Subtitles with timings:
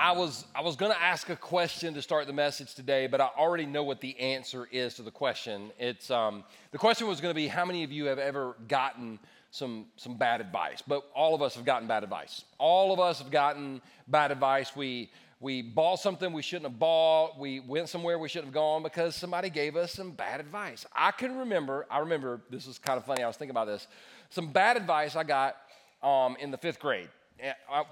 [0.00, 3.20] I was I was going to ask a question to start the message today, but
[3.20, 5.72] I already know what the answer is to the question.
[5.78, 9.18] It's um, the question was going to be how many of you have ever gotten
[9.50, 10.80] some some bad advice?
[10.80, 12.44] But all of us have gotten bad advice.
[12.56, 14.74] All of us have gotten bad advice.
[14.74, 17.38] We we bought something we shouldn't have bought.
[17.38, 20.86] We went somewhere we shouldn't have gone because somebody gave us some bad advice.
[20.96, 21.86] I can remember.
[21.90, 23.22] I remember this was kind of funny.
[23.22, 23.86] I was thinking about this.
[24.30, 25.56] Some bad advice I got
[26.02, 27.10] um, in the fifth grade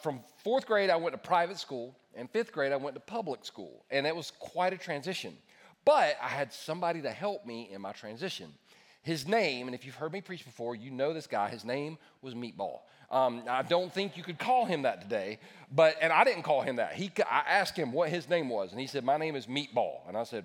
[0.02, 3.44] from fourth grade, I went to private school, and fifth grade, I went to public
[3.44, 3.84] school.
[3.90, 5.36] And it was quite a transition.
[5.84, 8.52] But I had somebody to help me in my transition.
[9.02, 11.48] His name, and if you've heard me preach before, you know this guy.
[11.48, 12.80] His name was Meatball.
[13.10, 15.38] Um, I don't think you could call him that today,
[15.72, 16.92] but and I didn't call him that.
[16.92, 20.06] He, I asked him what his name was, and he said, "My name is Meatball."
[20.06, 20.44] And I said,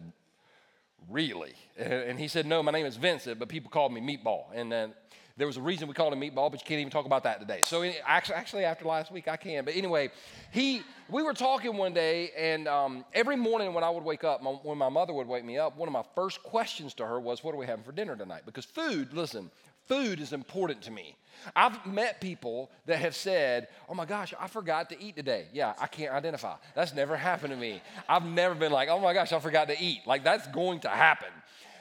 [1.09, 4.72] "Really?" And he said, "No, my name is Vincent, but people call me Meatball." And
[4.72, 4.94] then
[5.35, 7.39] there was a reason we called him meatball, but you can't even talk about that
[7.39, 7.61] today.
[7.65, 9.65] So actually, after last week, I can.
[9.65, 10.11] But anyway,
[10.51, 14.43] he we were talking one day, and um, every morning when I would wake up,
[14.43, 17.19] my, when my mother would wake me up, one of my first questions to her
[17.19, 19.49] was, "What are we having for dinner tonight?" Because food, listen,
[19.88, 21.16] food is important to me.
[21.55, 25.47] I've met people that have said, Oh my gosh, I forgot to eat today.
[25.52, 26.55] Yeah, I can't identify.
[26.75, 27.81] That's never happened to me.
[28.08, 30.02] I've never been like, Oh my gosh, I forgot to eat.
[30.05, 31.30] Like, that's going to happen.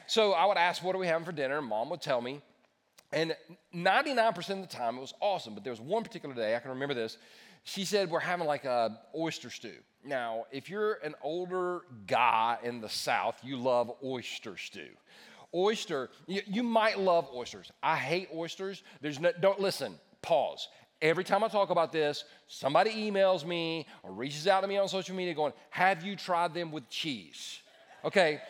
[0.07, 1.61] So I would ask, What are we having for dinner?
[1.61, 2.41] Mom would tell me.
[3.13, 3.35] And
[3.75, 5.53] 99% of the time, it was awesome.
[5.53, 7.17] But there was one particular day, I can remember this.
[7.63, 9.75] She said, We're having like a oyster stew.
[10.03, 14.89] Now, if you're an older guy in the South, you love oyster stew.
[15.55, 17.71] Oyster, you, you might love oysters.
[17.81, 18.83] I hate oysters.
[19.01, 20.67] There's no, don't listen, pause.
[21.01, 24.87] Every time I talk about this, somebody emails me or reaches out to me on
[24.87, 27.59] social media going, Have you tried them with cheese?
[28.03, 28.41] Okay,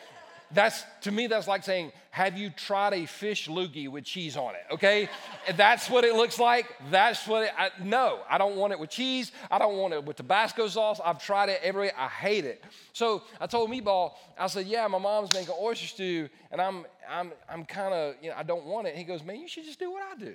[0.54, 4.54] that's to me, that's like saying, Have you tried a fish loogie with cheese on
[4.54, 4.62] it?
[4.72, 5.08] Okay?
[5.56, 6.66] that's what it looks like.
[6.90, 9.32] That's what it, I, no, I don't want it with cheese.
[9.50, 11.00] I don't want it with Tabasco sauce.
[11.04, 12.64] I've tried it every I hate it.
[12.92, 17.32] So I told Meatball, I said, Yeah, my mom's making oyster stew, and I'm I'm
[17.48, 18.96] I'm kind of, you know, I don't want it.
[18.96, 20.34] He goes, Man, you should just do what I do.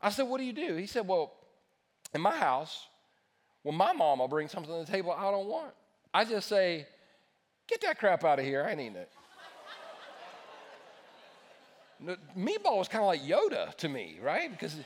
[0.00, 0.74] I said, What do you do?
[0.74, 1.32] He said, Well,
[2.14, 2.88] in my house,
[3.62, 5.72] when my mom will bring something to the table I don't want,
[6.12, 6.86] I just say,
[7.72, 8.66] Get that crap out of here.
[8.66, 9.08] I ain't eating it.
[12.36, 14.50] Meatball was kind of like Yoda to me, right?
[14.50, 14.76] Because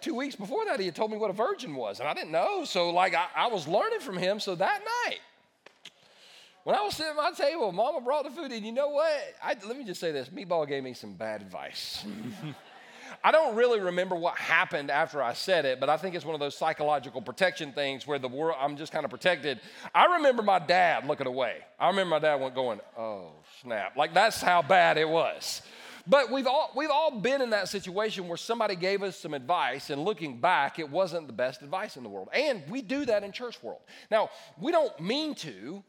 [0.00, 2.30] two weeks before that, he had told me what a virgin was, and I didn't
[2.30, 2.64] know.
[2.64, 4.40] So, like, I, I was learning from him.
[4.40, 5.18] So that night,
[6.64, 9.20] when I was sitting at my table, Mama brought the food, and you know what?
[9.44, 12.06] I, let me just say this: Meatball gave me some bad advice.
[13.22, 16.34] I don't really remember what happened after I said it, but I think it's one
[16.34, 19.60] of those psychological protection things where the world, I'm just kind of protected.
[19.94, 21.58] I remember my dad looking away.
[21.78, 23.32] I remember my dad went going, oh,
[23.62, 23.96] snap.
[23.96, 25.60] Like that's how bad it was.
[26.06, 29.90] But we've all, we've all been in that situation where somebody gave us some advice,
[29.90, 32.28] and looking back, it wasn't the best advice in the world.
[32.32, 33.80] And we do that in church world.
[34.10, 35.84] Now, we don't mean to,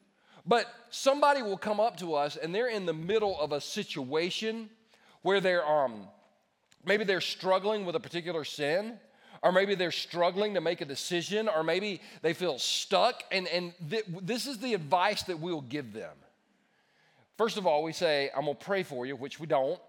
[0.45, 4.69] but somebody will come up to us and they're in the middle of a situation
[5.21, 6.07] where they're um,
[6.85, 8.99] Maybe they're struggling with a particular sin,
[9.43, 13.23] or maybe they're struggling to make a decision, or maybe they feel stuck.
[13.31, 16.13] And, and th- this is the advice that we'll give them.
[17.37, 19.79] First of all, we say, I'm gonna pray for you, which we don't.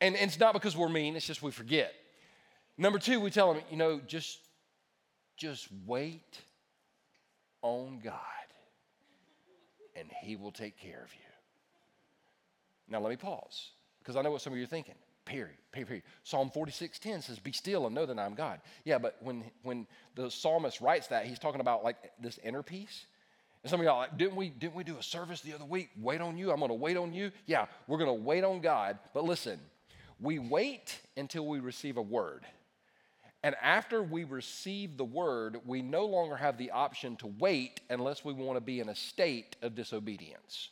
[0.00, 1.92] And, and it's not because we're mean, it's just we forget.
[2.76, 4.38] Number two, we tell them, you know, just,
[5.36, 6.38] just wait
[7.62, 8.14] on God,
[9.96, 11.20] and He will take care of you.
[12.88, 14.96] Now, let me pause, because I know what some of you are thinking.
[15.24, 15.56] Period.
[15.72, 16.02] Period.
[16.22, 20.30] Psalm 46:10 says, "Be still and know that I'm God." Yeah, but when when the
[20.30, 23.06] psalmist writes that, he's talking about like this inner peace.
[23.62, 25.88] And some of y'all like, didn't we didn't we do a service the other week?
[25.96, 26.52] Wait on you.
[26.52, 27.32] I'm going to wait on you.
[27.46, 28.98] Yeah, we're going to wait on God.
[29.14, 29.58] But listen,
[30.20, 32.44] we wait until we receive a word.
[33.42, 38.24] And after we receive the word, we no longer have the option to wait unless
[38.24, 40.70] we want to be in a state of disobedience.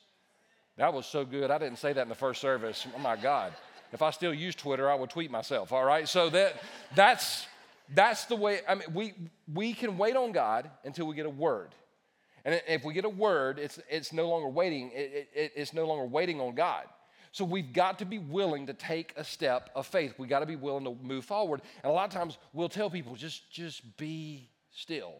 [0.76, 1.50] That was so good.
[1.50, 2.86] I didn't say that in the first service.
[2.94, 3.52] Oh my God.
[3.92, 6.08] If I still use Twitter, I would tweet myself, all right?
[6.08, 6.62] So that
[6.94, 7.46] that's
[7.94, 9.14] that's the way I mean we
[9.52, 11.74] we can wait on God until we get a word.
[12.44, 15.86] And if we get a word, it's it's no longer waiting, it, it, it's no
[15.86, 16.84] longer waiting on God.
[17.32, 20.14] So we've got to be willing to take a step of faith.
[20.18, 21.62] We got to be willing to move forward.
[21.82, 25.14] And a lot of times we'll tell people just just be still.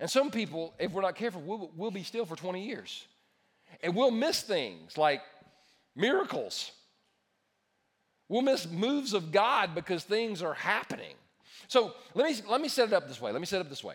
[0.00, 3.06] And some people, if we're not careful, we'll, we'll be still for 20 years.
[3.82, 5.22] And we'll miss things like
[5.94, 6.72] miracles
[8.28, 11.14] We'll miss moves of God because things are happening.
[11.68, 13.32] So let me, let me set it up this way.
[13.32, 13.94] Let me set it up this way.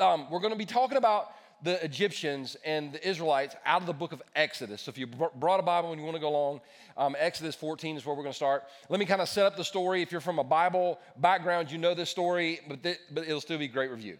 [0.00, 1.32] Um, we're going to be talking about
[1.62, 4.82] the Egyptians and the Israelites out of the book of Exodus.
[4.82, 6.60] So if you brought a Bible and you want to go along,
[6.96, 8.64] um, Exodus 14 is where we're going to start.
[8.88, 10.02] Let me kind of set up the story.
[10.02, 13.58] If you're from a Bible background, you know this story, but, th- but it'll still
[13.58, 14.18] be great review.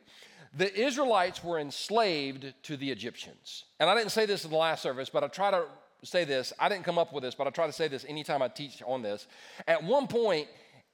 [0.56, 3.64] the Israelites were enslaved to the Egyptians.
[3.80, 5.64] And I didn't say this in the last service, but I try to
[6.02, 6.52] say this.
[6.58, 8.82] I didn't come up with this, but I try to say this anytime I teach
[8.86, 9.26] on this.
[9.66, 10.48] At one point,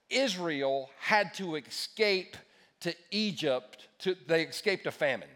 [0.08, 2.36] Israel had to escape
[2.80, 3.88] to Egypt.
[4.00, 5.28] To, they escaped a famine.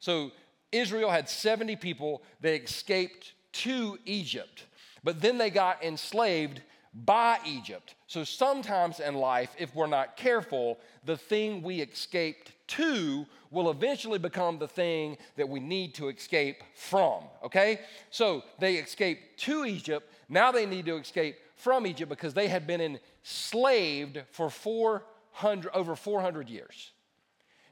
[0.00, 0.32] So
[0.70, 2.22] Israel had 70 people.
[2.40, 4.64] They escaped to Egypt,
[5.04, 6.62] but then they got enslaved
[6.94, 7.94] by Egypt.
[8.06, 14.18] So sometimes in life, if we're not careful, the thing we escaped to will eventually
[14.18, 17.80] become the thing that we need to escape from, okay?
[18.10, 20.10] So they escaped to Egypt.
[20.28, 25.94] Now they need to escape from Egypt because they had been enslaved for 400, over
[25.94, 26.92] 400 years.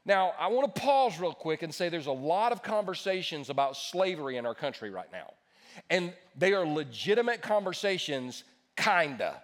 [0.03, 3.77] Now, I want to pause real quick and say there's a lot of conversations about
[3.77, 5.33] slavery in our country right now.
[5.89, 8.43] And they are legitimate conversations,
[8.75, 9.41] kinda.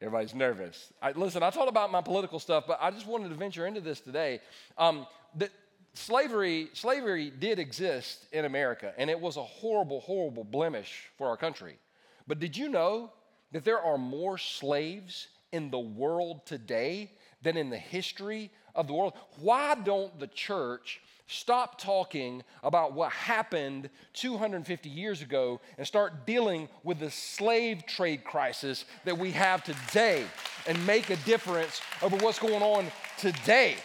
[0.00, 0.92] Everybody's nervous.
[1.00, 3.80] I, listen, I talked about my political stuff, but I just wanted to venture into
[3.80, 4.40] this today.
[4.76, 5.06] Um,
[5.36, 5.50] that
[5.94, 11.36] slavery, slavery did exist in America, and it was a horrible, horrible blemish for our
[11.36, 11.78] country.
[12.26, 13.10] But did you know
[13.52, 17.10] that there are more slaves in the world today
[17.42, 19.14] than in the history of the world?
[19.40, 26.68] Why don't the church stop talking about what happened 250 years ago and start dealing
[26.84, 30.24] with the slave trade crisis that we have today
[30.66, 32.86] and make a difference over what's going on
[33.18, 33.76] today?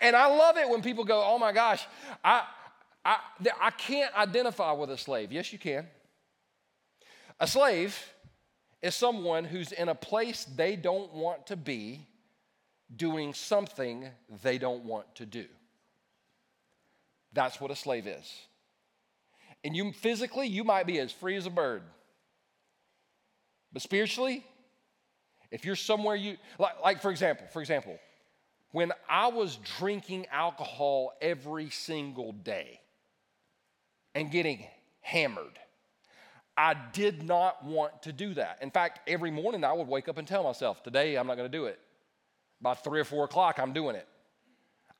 [0.00, 1.84] And I love it when people go, oh my gosh,
[2.24, 2.42] I,
[3.04, 3.18] I,
[3.60, 5.32] I can't identify with a slave.
[5.32, 5.86] Yes, you can.
[7.40, 7.96] A slave
[8.82, 12.06] is someone who's in a place they don't want to be
[12.94, 14.08] doing something
[14.42, 15.44] they don't want to do.
[17.32, 18.32] That's what a slave is.
[19.64, 21.82] And you physically, you might be as free as a bird.
[23.72, 24.44] But spiritually,
[25.50, 27.98] if you're somewhere you like, like for example, for example,
[28.72, 32.80] when I was drinking alcohol every single day
[34.14, 34.64] and getting
[35.00, 35.58] hammered,
[36.56, 38.58] I did not want to do that.
[38.60, 41.48] In fact, every morning I would wake up and tell myself, today I'm not to
[41.48, 41.78] do it.
[42.60, 44.06] By three or four o'clock, I'm doing it.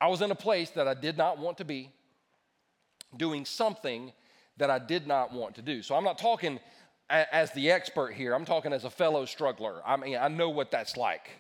[0.01, 1.91] I was in a place that I did not want to be,
[3.17, 4.13] doing something
[4.59, 5.83] that I did not want to do.
[5.83, 6.61] So I'm not talking
[7.11, 9.81] as the expert here, I'm talking as a fellow struggler.
[9.87, 11.31] I mean, I know what that's like.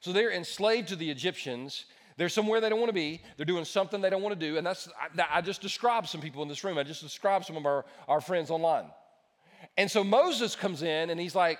[0.00, 1.86] So they're enslaved to the Egyptians.
[2.16, 3.22] They're somewhere they don't want to be.
[3.36, 4.58] They're doing something they don't want to do.
[4.58, 4.88] And that's,
[5.18, 6.76] I, I just described some people in this room.
[6.76, 8.84] I just described some of our, our friends online.
[9.78, 11.58] And so Moses comes in and he's like,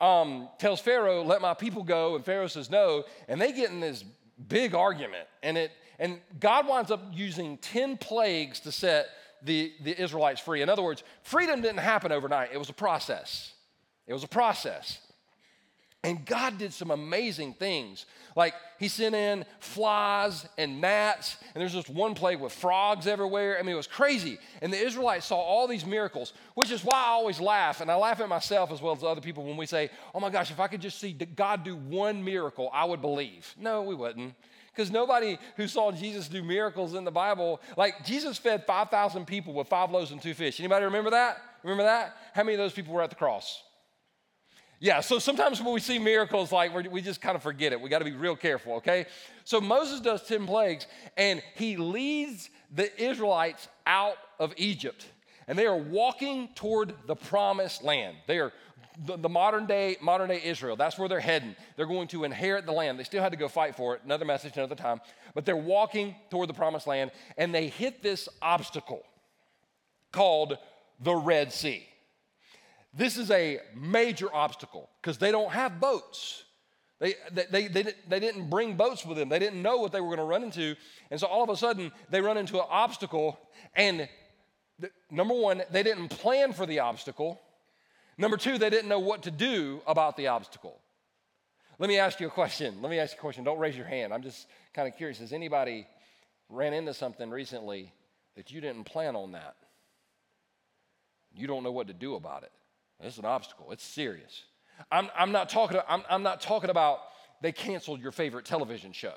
[0.00, 2.14] um, tells Pharaoh, let my people go.
[2.14, 3.04] And Pharaoh says no.
[3.28, 4.04] And they get in this
[4.48, 5.26] big argument.
[5.42, 9.10] And, it, and God winds up using 10 plagues to set
[9.42, 10.62] the, the Israelites free.
[10.62, 13.52] In other words, freedom didn't happen overnight, it was a process.
[14.06, 14.98] It was a process.
[16.02, 18.06] And God did some amazing things.
[18.34, 23.58] Like he sent in flies and gnats, and there's just one plague with frogs everywhere.
[23.58, 24.38] I mean, it was crazy.
[24.62, 27.82] And the Israelites saw all these miracles, which is why I always laugh.
[27.82, 30.30] And I laugh at myself as well as other people when we say, oh my
[30.30, 33.54] gosh, if I could just see God do one miracle, I would believe.
[33.58, 34.34] No, we wouldn't.
[34.72, 39.52] Because nobody who saw Jesus do miracles in the Bible, like Jesus fed 5,000 people
[39.52, 40.60] with five loaves and two fish.
[40.60, 41.38] Anybody remember that?
[41.62, 42.16] Remember that?
[42.34, 43.62] How many of those people were at the cross?
[44.82, 47.80] Yeah, so sometimes when we see miracles, like we just kind of forget it.
[47.80, 49.04] We got to be real careful, okay?
[49.44, 50.86] So Moses does 10 plagues
[51.18, 55.06] and he leads the Israelites out of Egypt.
[55.46, 58.16] And they are walking toward the promised land.
[58.26, 58.52] They are
[59.04, 60.76] the, the, modern day modern day Israel.
[60.76, 61.56] That's where they're heading.
[61.76, 62.98] They're going to inherit the land.
[62.98, 64.02] They still had to go fight for it.
[64.04, 65.00] Another message, another time.
[65.34, 69.02] But they're walking toward the promised land, and they hit this obstacle
[70.12, 70.58] called
[71.00, 71.86] the Red Sea.
[72.92, 76.44] This is a major obstacle because they don't have boats.
[76.98, 79.30] They, they, they, they, didn't bring boats with them.
[79.30, 80.76] They didn't know what they were going to run into.
[81.10, 83.38] And so all of a sudden, they run into an obstacle.
[83.74, 84.06] And
[85.10, 87.40] number one, they didn't plan for the obstacle.
[88.20, 90.78] Number two, they didn't know what to do about the obstacle.
[91.78, 92.82] Let me ask you a question.
[92.82, 93.44] Let me ask you a question.
[93.44, 94.12] Don't raise your hand.
[94.12, 95.18] I'm just kind of curious.
[95.20, 95.86] Has anybody
[96.50, 97.94] ran into something recently
[98.36, 99.56] that you didn't plan on that?
[101.34, 102.52] You don't know what to do about it.
[103.00, 103.72] It's an obstacle.
[103.72, 104.42] It's serious.
[104.92, 106.98] I'm, I'm, not talking, I'm, I'm not talking about
[107.40, 109.14] they canceled your favorite television show.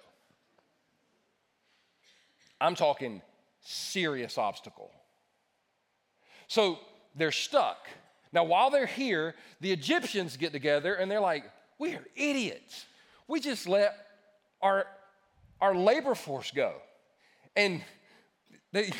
[2.62, 3.22] I'm talking
[3.60, 4.92] serious obstacle.
[6.48, 6.80] So
[7.18, 7.90] they're stuck.
[8.34, 11.46] Now, while they're here, the Egyptians get together and they're like,
[11.80, 12.86] we are idiots.
[13.28, 13.96] We just let
[14.62, 14.86] our,
[15.62, 16.74] our labor force go.
[17.56, 17.84] And
[18.72, 18.92] they,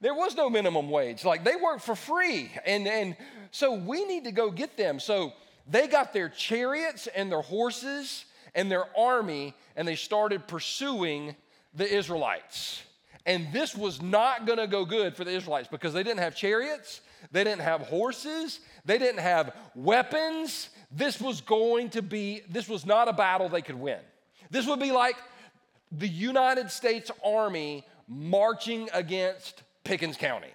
[0.00, 1.24] there was no minimum wage.
[1.24, 2.50] Like they worked for free.
[2.64, 3.16] And, and
[3.50, 5.00] so we need to go get them.
[5.00, 5.34] So
[5.68, 11.36] they got their chariots and their horses and their army, and they started pursuing
[11.74, 12.82] the Israelites.
[13.26, 17.02] And this was not gonna go good for the Israelites because they didn't have chariots,
[17.30, 20.70] they didn't have horses, they didn't have weapons.
[20.90, 24.00] This was going to be, this was not a battle they could win.
[24.50, 25.16] This would be like
[25.92, 30.50] the United States Army marching against Pickens County.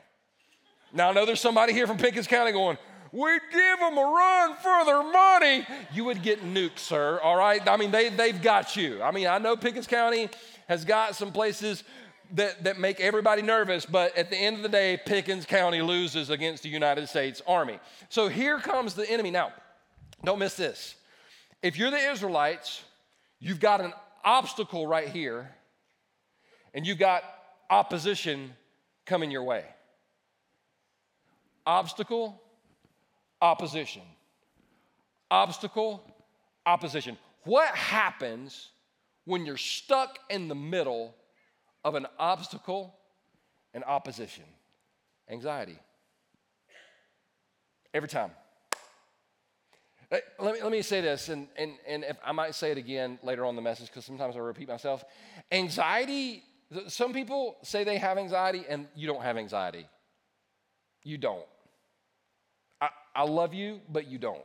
[0.91, 2.77] Now, I know there's somebody here from Pickens County going,
[3.12, 5.67] we give them a run for their money.
[5.93, 7.62] You would get nuked, sir, all right?
[7.67, 9.03] I mean, they, they've got you.
[9.03, 10.29] I mean, I know Pickens County
[10.67, 11.84] has got some places
[12.31, 16.29] that, that make everybody nervous, but at the end of the day, Pickens County loses
[16.29, 17.79] against the United States Army.
[18.09, 19.31] So here comes the enemy.
[19.31, 19.53] Now,
[20.23, 20.95] don't miss this.
[21.61, 22.83] If you're the Israelites,
[23.39, 25.51] you've got an obstacle right here,
[26.73, 27.23] and you've got
[27.69, 28.53] opposition
[29.05, 29.65] coming your way.
[31.65, 32.41] Obstacle,
[33.41, 34.01] opposition.
[35.29, 36.03] Obstacle,
[36.65, 37.17] opposition.
[37.43, 38.69] What happens
[39.25, 41.15] when you're stuck in the middle
[41.83, 42.95] of an obstacle
[43.73, 44.45] and opposition?
[45.29, 45.77] Anxiety.
[47.93, 48.31] Every time.
[50.11, 53.17] Let me, let me say this, and, and, and if I might say it again
[53.23, 55.03] later on in the message because sometimes I repeat myself.
[55.51, 56.43] Anxiety,
[56.87, 59.87] some people say they have anxiety and you don't have anxiety.
[61.03, 61.45] You don't.
[62.79, 64.43] I, I love you, but you don't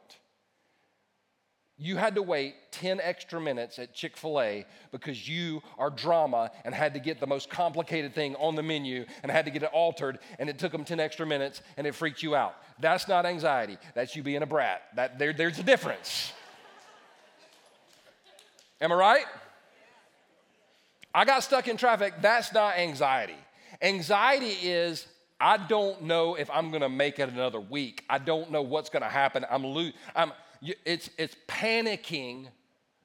[1.79, 6.51] you had to wait 10 extra minutes at Chick fil A because you are drama
[6.65, 9.63] and had to get the most complicated thing on the menu and had to get
[9.63, 12.57] it altered, and it took them 10 extra minutes and it freaked you out.
[12.81, 14.83] That's not anxiety, that's you being a brat.
[14.97, 16.33] That, there, there's a difference.
[18.81, 19.25] Am I right?
[21.15, 22.15] I got stuck in traffic.
[22.21, 23.35] That's not anxiety.
[23.81, 25.07] Anxiety is
[25.41, 28.05] I don't know if I'm gonna make it another week.
[28.11, 29.47] I don't know what's gonna happen.
[29.49, 32.49] I'm, lo- I'm it's, it's panicking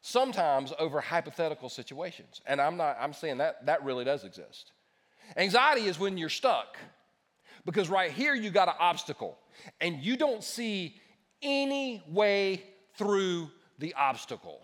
[0.02, 2.42] sometimes over hypothetical situations.
[2.46, 4.72] And I'm not, I'm saying that that really does exist.
[5.38, 6.78] Anxiety is when you're stuck
[7.66, 9.38] because right here you got an obstacle
[9.80, 11.00] and you don't see
[11.42, 12.64] any way
[12.98, 14.60] through the obstacle.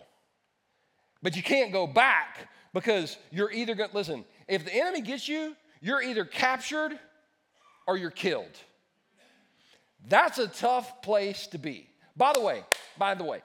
[1.22, 5.28] But you can't go back because you're either going to, listen, if the enemy gets
[5.28, 6.98] you, you're either captured
[7.86, 8.56] or you're killed.
[10.08, 11.89] That's a tough place to be.
[12.16, 12.64] By the way,
[12.98, 13.42] by the way,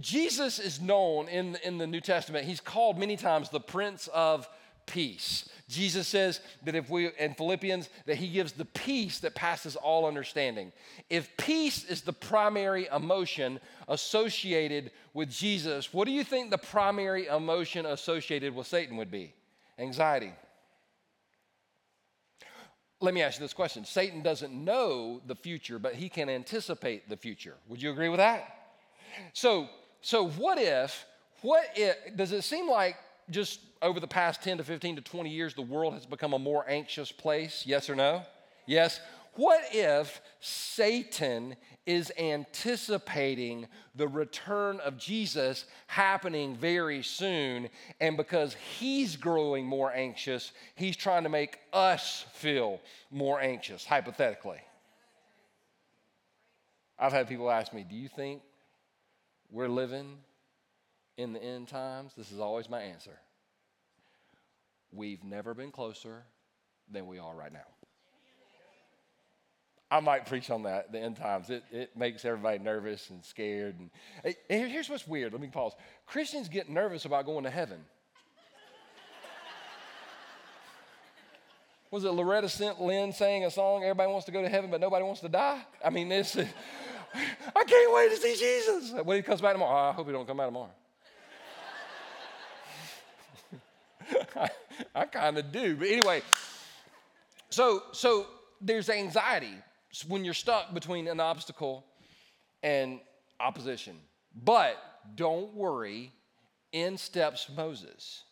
[0.00, 4.48] Jesus is known in, in the New Testament, he's called many times the Prince of
[4.86, 5.48] Peace.
[5.68, 10.06] Jesus says that if we, in Philippians, that he gives the peace that passes all
[10.06, 10.72] understanding.
[11.08, 17.26] If peace is the primary emotion associated with Jesus, what do you think the primary
[17.26, 19.34] emotion associated with Satan would be?
[19.78, 20.32] Anxiety.
[23.02, 27.08] Let me ask you this question Satan doesn't know the future, but he can anticipate
[27.08, 27.56] the future.
[27.68, 28.70] Would you agree with that?
[29.32, 29.68] So,
[30.00, 31.04] so what if,
[31.42, 32.96] what if, does it seem like
[33.28, 36.38] just over the past 10 to 15 to 20 years, the world has become a
[36.38, 37.64] more anxious place?
[37.66, 38.22] Yes or no?
[38.66, 39.00] Yes.
[39.34, 47.70] What if Satan is anticipating the return of Jesus happening very soon,
[48.00, 54.60] and because he's growing more anxious, he's trying to make us feel more anxious, hypothetically?
[56.98, 58.42] I've had people ask me, Do you think
[59.50, 60.18] we're living
[61.16, 62.12] in the end times?
[62.16, 63.18] This is always my answer.
[64.92, 66.22] We've never been closer
[66.90, 67.60] than we are right now.
[69.92, 71.50] I might preach on that, the end times.
[71.50, 73.78] It, it makes everybody nervous and scared.
[73.78, 73.90] And,
[74.48, 75.32] and here's what's weird.
[75.32, 75.74] Let me pause.
[76.06, 77.76] Christians get nervous about going to heaven.
[81.90, 82.80] Was it Loretta St.
[82.80, 85.60] Lynn saying a song, Everybody wants to go to heaven, but nobody wants to die?
[85.84, 86.48] I mean, this, Is,
[87.54, 88.94] I can't wait to see Jesus.
[89.04, 90.70] When he comes back tomorrow, oh, I hope he don't come back tomorrow.
[94.36, 94.48] I,
[94.94, 95.76] I kind of do.
[95.76, 96.22] But anyway,
[97.50, 98.26] so, so
[98.58, 99.58] there's anxiety
[100.08, 101.84] when you're stuck between an obstacle
[102.62, 103.00] and
[103.38, 103.96] opposition.
[104.44, 104.76] But
[105.16, 106.12] don't worry,
[106.72, 108.24] in steps Moses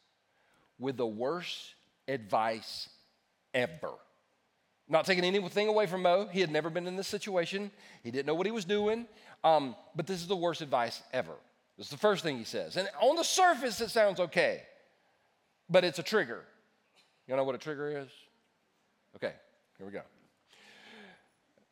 [0.79, 1.75] with the worst
[2.09, 2.88] advice
[3.55, 3.93] ever.
[4.88, 6.29] Not taking anything away from Mo.
[6.33, 7.71] He had never been in this situation.
[8.02, 9.07] He didn't know what he was doing.
[9.45, 11.35] Um, but this is the worst advice ever.
[11.76, 12.76] This is the first thing he says.
[12.76, 14.62] And on the surface, it sounds okay,
[15.69, 16.43] but it's a trigger.
[17.26, 18.09] You know what a trigger is?
[19.17, 19.33] Okay,
[19.79, 20.02] here we go.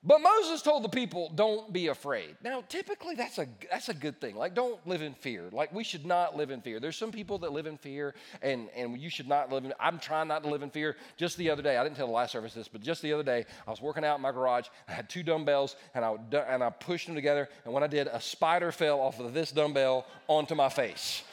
[0.04, 2.36] But Moses told the people, don't be afraid.
[2.42, 4.36] Now, typically that's a, that's a good thing.
[4.36, 5.48] Like, don't live in fear.
[5.50, 6.78] Like, we should not live in fear.
[6.78, 9.98] There's some people that live in fear, and, and you should not live in, I'm
[9.98, 10.96] trying not to live in fear.
[11.16, 13.24] Just the other day, I didn't tell the last service this, but just the other
[13.24, 14.66] day, I was working out in my garage.
[14.86, 16.14] I had two dumbbells, and I,
[16.48, 19.50] and I pushed them together, and when I did, a spider fell off of this
[19.50, 21.24] dumbbell onto my face.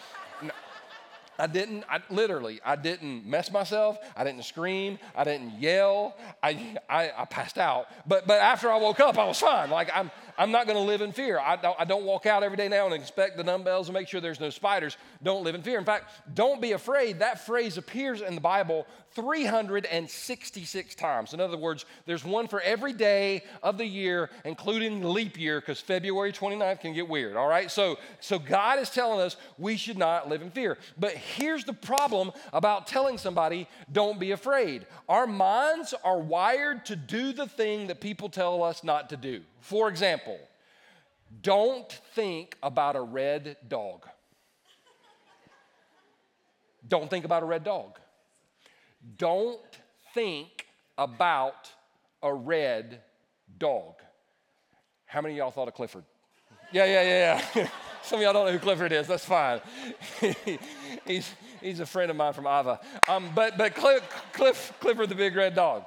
[1.38, 3.98] I didn't, I, literally, I didn't mess myself.
[4.16, 5.00] I didn't scream.
[5.16, 6.16] I didn't yell.
[6.42, 7.88] I, I, I passed out.
[8.08, 9.70] But, but after I woke up, I was fine.
[9.70, 11.40] Like, I'm, I'm not going to live in fear.
[11.40, 14.08] I don't, I don't walk out every day now and inspect the dumbbells and make
[14.08, 14.98] sure there's no spiders.
[15.24, 15.78] Don't live in fear.
[15.80, 17.20] In fact, don't be afraid.
[17.20, 21.34] That phrase appears in the Bible 366 times.
[21.34, 25.80] In other words, there's one for every day of the year, including leap year, because
[25.80, 27.72] February 29th can get weird, all right?
[27.72, 30.78] So, so God is telling us we should not live in fear.
[31.00, 34.86] But here's the problem about telling somebody, don't be afraid.
[35.10, 39.42] Our minds are wired to do the thing that people tell us not to do.
[39.60, 40.40] For example,
[41.42, 44.08] don't think about a red dog.
[46.88, 48.00] Don't think about a red dog.
[49.18, 49.60] Don't
[50.14, 50.68] think
[50.98, 51.72] about
[52.22, 53.02] a red
[53.58, 53.96] dog.
[55.06, 56.04] How many of y'all thought of Clifford?
[56.72, 57.68] Yeah, yeah, yeah, yeah.
[58.06, 59.08] Some of y'all don't know who Clifford is.
[59.08, 59.62] That's fine.
[61.08, 62.80] he's, he's a friend of mine from Ava.
[63.08, 65.86] Um, but but Cliff, Cliff, Clifford the big red dog.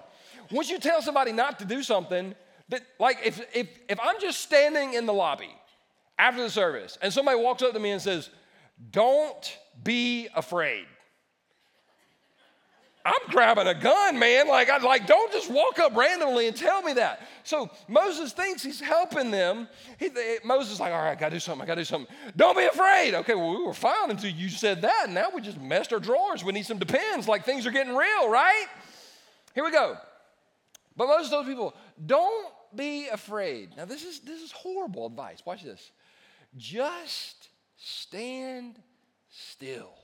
[0.50, 2.34] Once you tell somebody not to do something,
[2.70, 5.54] that, like if, if, if I'm just standing in the lobby
[6.18, 8.30] after the service and somebody walks up to me and says,
[8.90, 10.86] Don't be afraid.
[13.08, 14.48] I'm grabbing a gun, man.
[14.48, 17.26] Like, I like, don't just walk up randomly and tell me that.
[17.42, 19.66] So Moses thinks he's helping them.
[19.98, 20.10] He,
[20.44, 21.62] Moses is like, all right, I gotta do something.
[21.62, 22.14] I gotta do something.
[22.36, 23.14] Don't be afraid.
[23.14, 25.04] Okay, well, we were fine until you said that.
[25.06, 26.44] And now we just messed our drawers.
[26.44, 27.26] We need some depends.
[27.26, 28.66] Like things are getting real, right?
[29.54, 29.96] Here we go.
[30.94, 31.74] But Moses told people,
[32.04, 33.74] don't be afraid.
[33.76, 35.42] Now, this is, this is horrible advice.
[35.46, 35.92] Watch this.
[36.58, 37.48] Just
[37.78, 38.78] stand
[39.30, 39.97] still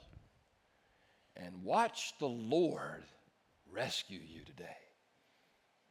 [1.36, 3.02] and watch the Lord
[3.72, 4.76] rescue you today.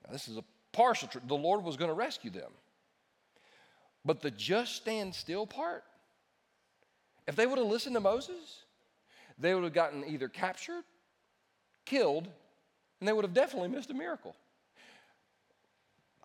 [0.06, 1.28] Now, this is a partial truth.
[1.28, 2.52] The Lord was going to rescue them.
[4.06, 5.84] But the just stand still part,
[7.28, 8.64] if they would have listened to Moses,
[9.40, 10.84] they would have gotten either captured,
[11.86, 12.28] killed,
[13.00, 14.36] and they would have definitely missed a miracle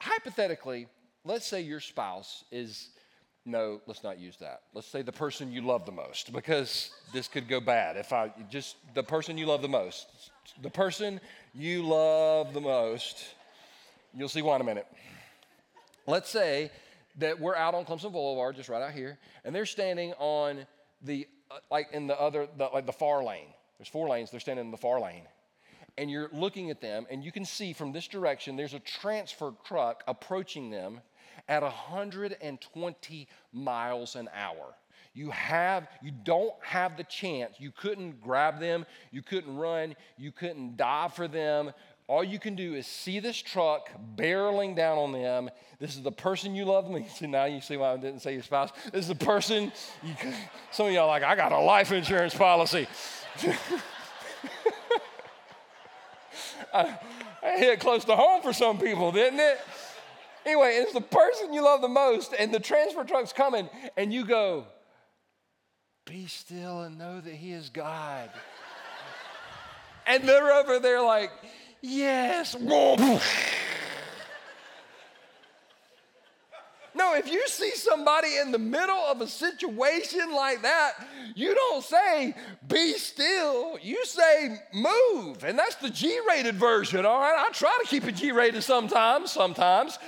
[0.01, 0.87] hypothetically,
[1.25, 2.91] let's say your spouse is,
[3.49, 4.63] no, let's not use that.
[4.75, 7.97] Let's say the person you love the most, because this could go bad.
[7.97, 10.07] If I just, the person you love the most,
[10.63, 11.21] the person
[11.55, 13.25] you love the most,
[14.15, 14.87] you'll see why in a minute.
[16.07, 16.71] Let's say
[17.17, 20.67] that we're out on Clemson Boulevard, just right out here, and they're standing on
[21.03, 23.49] the, uh, like in the other, the, like the far lane.
[23.79, 25.23] There's four lanes, they're standing in the far lane
[25.97, 29.53] and you're looking at them, and you can see from this direction there's a transfer
[29.65, 31.01] truck approaching them
[31.49, 34.75] at 120 miles an hour.
[35.15, 37.57] You have, you don't have the chance.
[37.59, 41.73] You couldn't grab them, you couldn't run, you couldn't dive for them.
[42.07, 45.51] All you can do is see this truck barreling down on them.
[45.79, 46.89] This is the person you love.
[46.89, 47.07] Me.
[47.15, 48.71] See, now you see why I didn't say your spouse.
[48.93, 49.73] This is the person.
[50.03, 50.15] You,
[50.71, 52.87] some of y'all like, I got a life insurance policy.
[56.73, 56.99] I,
[57.57, 59.59] hit close to home for some people, didn't it?
[60.49, 64.25] Anyway, it's the person you love the most, and the transfer truck's coming, and you
[64.25, 64.65] go,
[66.07, 68.31] Be still and know that He is God.
[70.07, 71.31] and they're over there like,
[71.83, 72.57] Yes.
[76.95, 80.95] No, if you see somebody in the middle of a situation like that,
[81.37, 82.35] you don't say,
[82.67, 83.79] be still.
[83.81, 85.45] You say, move.
[85.45, 87.47] And that's the G rated version, all right?
[87.47, 89.99] I try to keep it G rated sometimes, sometimes.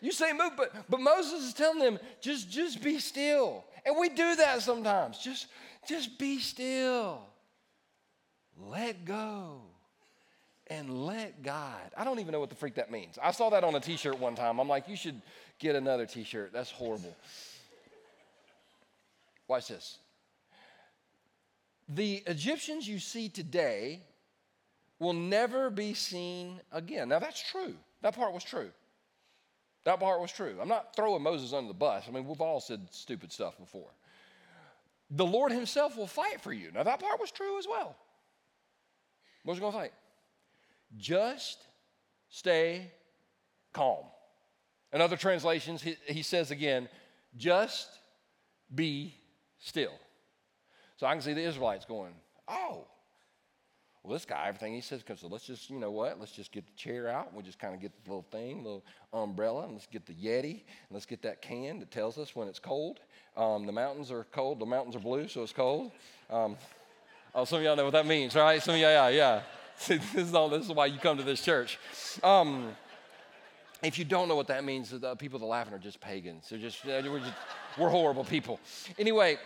[0.00, 3.64] You say, move, but, but Moses is telling them, just, just be still.
[3.84, 5.18] And we do that sometimes.
[5.18, 5.46] Just,
[5.88, 7.20] just be still.
[8.58, 9.60] Let go
[10.68, 11.80] and let God.
[11.96, 13.18] I don't even know what the freak that means.
[13.22, 14.58] I saw that on a t shirt one time.
[14.58, 15.20] I'm like, you should
[15.58, 16.52] get another t shirt.
[16.52, 17.14] That's horrible.
[19.48, 19.98] Watch this.
[21.88, 24.00] The Egyptians you see today
[24.98, 27.08] will never be seen again.
[27.08, 27.74] Now, that's true.
[28.02, 28.70] That part was true.
[29.84, 30.56] That part was true.
[30.60, 32.04] I'm not throwing Moses under the bus.
[32.08, 33.90] I mean, we've all said stupid stuff before.
[35.10, 36.70] The Lord Himself will fight for you.
[36.72, 37.96] Now, that part was true as well.
[39.44, 39.92] What's going to fight?
[40.96, 41.58] Just
[42.28, 42.90] stay
[43.72, 44.04] calm.
[44.92, 46.88] In other translations, he, he says again,
[47.36, 47.88] just
[48.74, 49.14] be
[49.58, 49.92] still.
[50.96, 52.12] So I can see the Israelites going,
[52.46, 52.86] oh,
[54.02, 56.66] well, this guy, everything he says, so let's just, you know what, let's just get
[56.66, 57.32] the chair out.
[57.32, 60.50] We'll just kind of get the little thing, little umbrella, and let's get the Yeti,
[60.54, 62.98] and let's get that can that tells us when it's cold.
[63.36, 65.92] Um, the mountains are cold, the mountains are blue, so it's cold.
[66.28, 66.56] Um,
[67.32, 68.60] oh, some of y'all know what that means, right?
[68.60, 69.42] Some of y'all, yeah, yeah.
[69.76, 71.78] See, this is, all, this is why you come to this church.
[72.24, 72.74] Um,
[73.84, 76.48] if you don't know what that means, the people that are laughing are just pagans.
[76.48, 77.32] They're just, we're, just,
[77.78, 78.58] we're horrible people.
[78.98, 79.38] Anyway,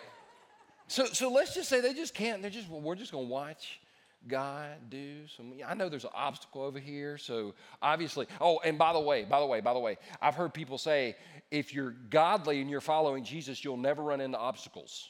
[0.89, 2.43] So, so let's just say they just can't.
[2.43, 3.81] They're just, we're just going to watch
[4.29, 5.53] God do some.
[5.67, 7.19] I know there's an obstacle over here.
[7.19, 10.53] So obviously, oh, and by the way, by the way, by the way, I've heard
[10.53, 11.17] people say
[11.51, 15.09] if you're godly and you're following Jesus, you'll never run into obstacles.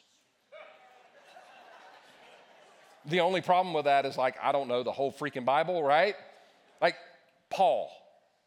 [3.06, 6.14] the only problem with that is like, I don't know the whole freaking Bible, right?
[6.82, 6.96] Like
[7.50, 7.90] Paul,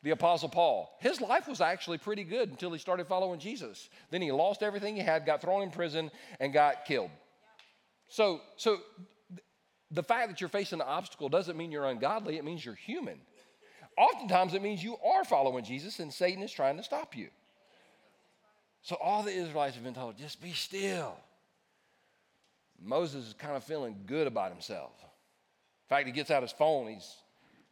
[0.03, 3.89] the Apostle Paul, his life was actually pretty good until he started following Jesus.
[4.12, 7.10] Then he lost everything he had, got thrown in prison, and got killed.
[8.10, 8.79] So, so
[9.91, 13.19] the fact that you're facing an obstacle doesn't mean you're ungodly, it means you're human.
[13.97, 17.30] Oftentimes, it means you are following Jesus and Satan is trying to stop you.
[18.82, 21.17] So, all the Israelites have been told, just be still.
[22.82, 24.91] Moses is kind of feeling good about himself.
[25.02, 27.13] In fact, he gets out his phone, he's,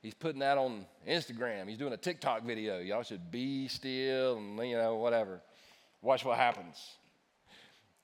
[0.02, 2.80] he's putting that on Instagram, he's doing a TikTok video.
[2.80, 5.42] Y'all should be still and, you know, whatever.
[6.02, 6.78] Watch what happens.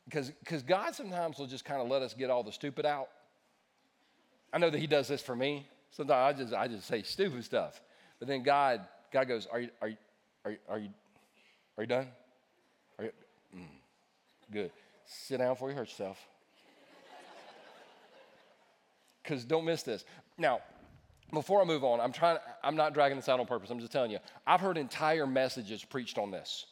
[0.05, 3.09] Because God sometimes will just kind of let us get all the stupid out
[4.53, 5.67] I know that He does this for me.
[5.91, 7.81] Sometimes I just I just say stupid stuff,
[8.19, 9.97] but then God God goes, "Are you are you
[10.45, 10.89] are you are you,
[11.77, 12.07] are you done?
[12.99, 13.11] Are you
[13.55, 13.65] mm,
[14.51, 14.71] good?
[15.05, 16.17] Sit down before you hurt yourself."
[19.23, 20.03] Because don't miss this.
[20.37, 20.59] Now,
[21.31, 22.37] before I move on, I'm trying.
[22.61, 23.69] I'm not dragging this out on purpose.
[23.69, 24.19] I'm just telling you.
[24.45, 26.65] I've heard entire messages preached on this.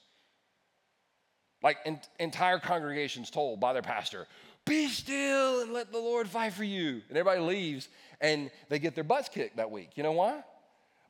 [1.63, 1.77] Like
[2.19, 4.27] entire congregations told by their pastor,
[4.65, 7.01] be still and let the Lord fight for you.
[7.09, 9.91] And everybody leaves and they get their butts kicked that week.
[9.95, 10.43] You know why?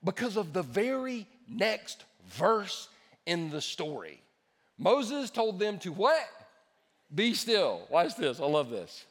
[0.04, 2.88] Because of the very next verse
[3.26, 4.22] in the story.
[4.78, 6.28] Moses told them to what?
[7.14, 7.82] Be still.
[7.90, 8.40] Watch this.
[8.40, 9.06] I love this.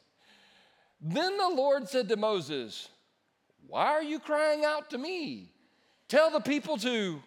[1.00, 2.88] Then the Lord said to Moses,
[3.68, 5.53] Why are you crying out to me?
[6.09, 7.22] Tell the people to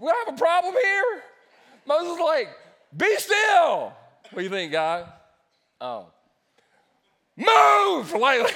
[0.00, 1.22] We don't have a problem here.
[1.86, 2.48] Moses is like,
[2.96, 3.92] be still.
[4.30, 5.06] What do you think, God?
[5.80, 6.06] Oh.
[7.36, 8.14] Move!
[8.20, 8.54] Like,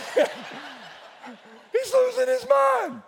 [1.72, 3.02] he's losing his mind.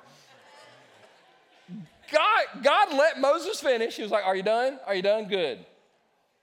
[2.13, 3.97] God, God let Moses finish.
[3.97, 4.79] He was like, Are you done?
[4.87, 5.27] Are you done?
[5.27, 5.65] Good.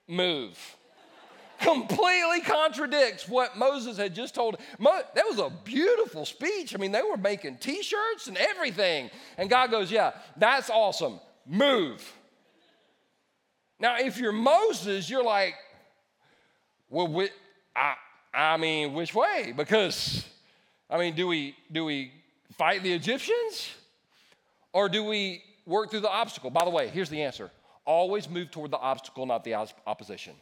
[0.08, 0.58] Move.
[1.60, 4.56] Completely contradicts what Moses had just told.
[4.78, 6.74] Mo- that was a beautiful speech.
[6.74, 9.10] I mean, they were making t shirts and everything.
[9.38, 12.12] And God goes, Yeah, that's awesome move.
[13.78, 15.54] Now, if you're Moses, you're like,
[16.88, 17.28] well, we,
[17.74, 17.94] I,
[18.32, 19.52] I mean, which way?
[19.56, 20.24] Because,
[20.88, 22.12] I mean, do we, do we
[22.56, 23.70] fight the Egyptians
[24.72, 26.50] or do we work through the obstacle?
[26.50, 27.50] By the way, here's the answer
[27.86, 29.54] always move toward the obstacle, not the
[29.86, 30.34] opposition.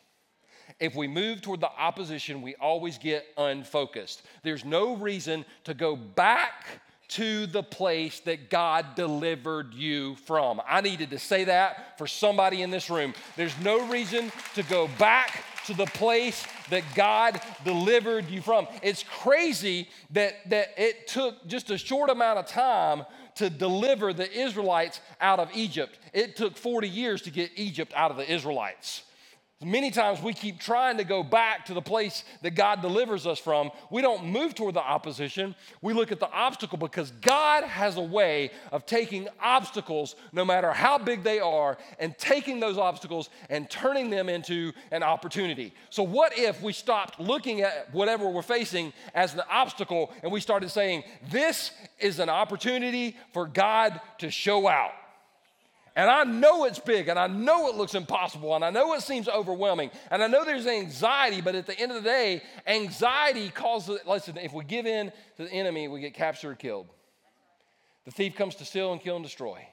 [0.78, 4.22] If we move toward the opposition, we always get unfocused.
[4.42, 6.66] There's no reason to go back
[7.14, 10.62] to the place that God delivered you from.
[10.66, 13.12] I needed to say that for somebody in this room.
[13.36, 18.66] There's no reason to go back to the place that God delivered you from.
[18.82, 23.04] It's crazy that, that it took just a short amount of time
[23.36, 25.98] to deliver the Israelites out of Egypt.
[26.12, 29.04] It took 40 years to get Egypt out of the Israelites.
[29.64, 33.38] Many times we keep trying to go back to the place that God delivers us
[33.38, 33.70] from.
[33.90, 35.54] We don't move toward the opposition.
[35.80, 40.72] We look at the obstacle because God has a way of taking obstacles, no matter
[40.72, 45.74] how big they are, and taking those obstacles and turning them into an opportunity.
[45.90, 50.40] So, what if we stopped looking at whatever we're facing as an obstacle and we
[50.40, 54.92] started saying, This is an opportunity for God to show out?
[55.94, 59.02] And I know it's big and I know it looks impossible and I know it
[59.02, 63.50] seems overwhelming and I know there's anxiety, but at the end of the day, anxiety
[63.50, 66.88] causes, listen, if we give in to the enemy, we get captured or killed.
[68.06, 69.66] The thief comes to steal and kill and destroy.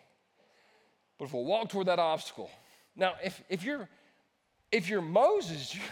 [1.17, 2.49] But if we walk toward that obstacle,
[2.95, 3.87] now if, if you're
[4.71, 5.83] if you're Moses, you're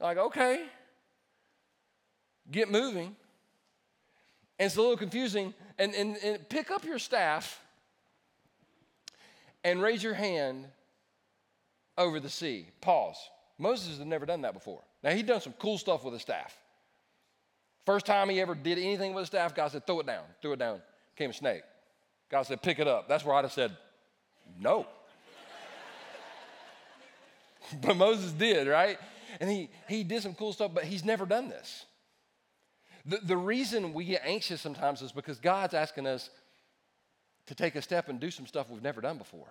[0.00, 0.64] like, okay,
[2.50, 3.16] get moving.
[4.58, 5.54] And it's a little confusing.
[5.78, 7.60] And, and, and pick up your staff
[9.66, 10.64] and raise your hand
[11.98, 12.68] over the sea.
[12.80, 13.18] Pause.
[13.58, 14.80] Moses had never done that before.
[15.02, 16.56] Now, he'd done some cool stuff with a staff.
[17.84, 20.52] First time he ever did anything with a staff, God said, throw it down, throw
[20.52, 20.80] it down.
[21.16, 21.62] Came a snake.
[22.30, 23.08] God said, pick it up.
[23.08, 23.76] That's where I'd have said,
[24.56, 24.86] no.
[27.82, 28.98] but Moses did, right?
[29.40, 31.86] And he, he did some cool stuff, but he's never done this.
[33.04, 36.30] The, the reason we get anxious sometimes is because God's asking us
[37.46, 39.48] to take a step and do some stuff we've never done before.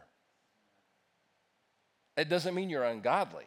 [2.17, 3.45] It doesn't mean you're ungodly.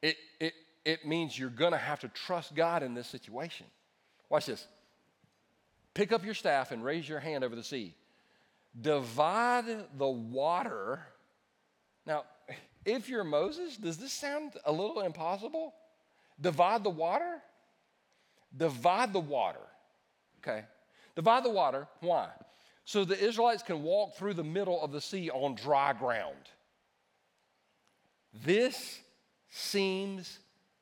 [0.00, 0.54] It, it,
[0.84, 3.66] it means you're going to have to trust God in this situation.
[4.28, 4.66] Watch this.
[5.94, 7.94] Pick up your staff and raise your hand over the sea.
[8.80, 9.66] divide
[9.98, 11.00] the water.
[12.06, 12.24] Now,
[12.84, 15.74] if you're Moses, does this sound a little impossible?
[16.40, 17.42] Divide the water?
[18.56, 19.60] Divide the water.
[20.38, 20.64] Okay.
[21.14, 21.86] Divide the water.
[22.00, 22.28] Why?
[22.84, 26.34] So the Israelites can walk through the middle of the sea on dry ground.
[28.44, 29.00] This
[29.50, 30.38] seems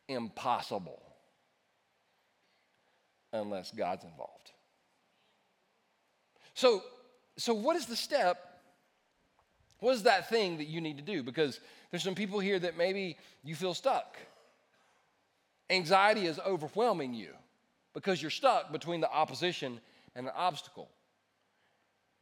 [0.09, 1.03] impossible
[3.33, 4.51] unless God's involved.
[6.55, 6.83] So,
[7.37, 8.61] so what is the step?
[9.79, 11.23] What is that thing that you need to do?
[11.23, 11.61] Because
[11.91, 14.17] there's some people here that maybe you feel stuck.
[15.71, 17.31] Anxiety is overwhelming you
[17.95, 19.81] because you're stuck between the opposition
[20.15, 20.89] and the obstacle.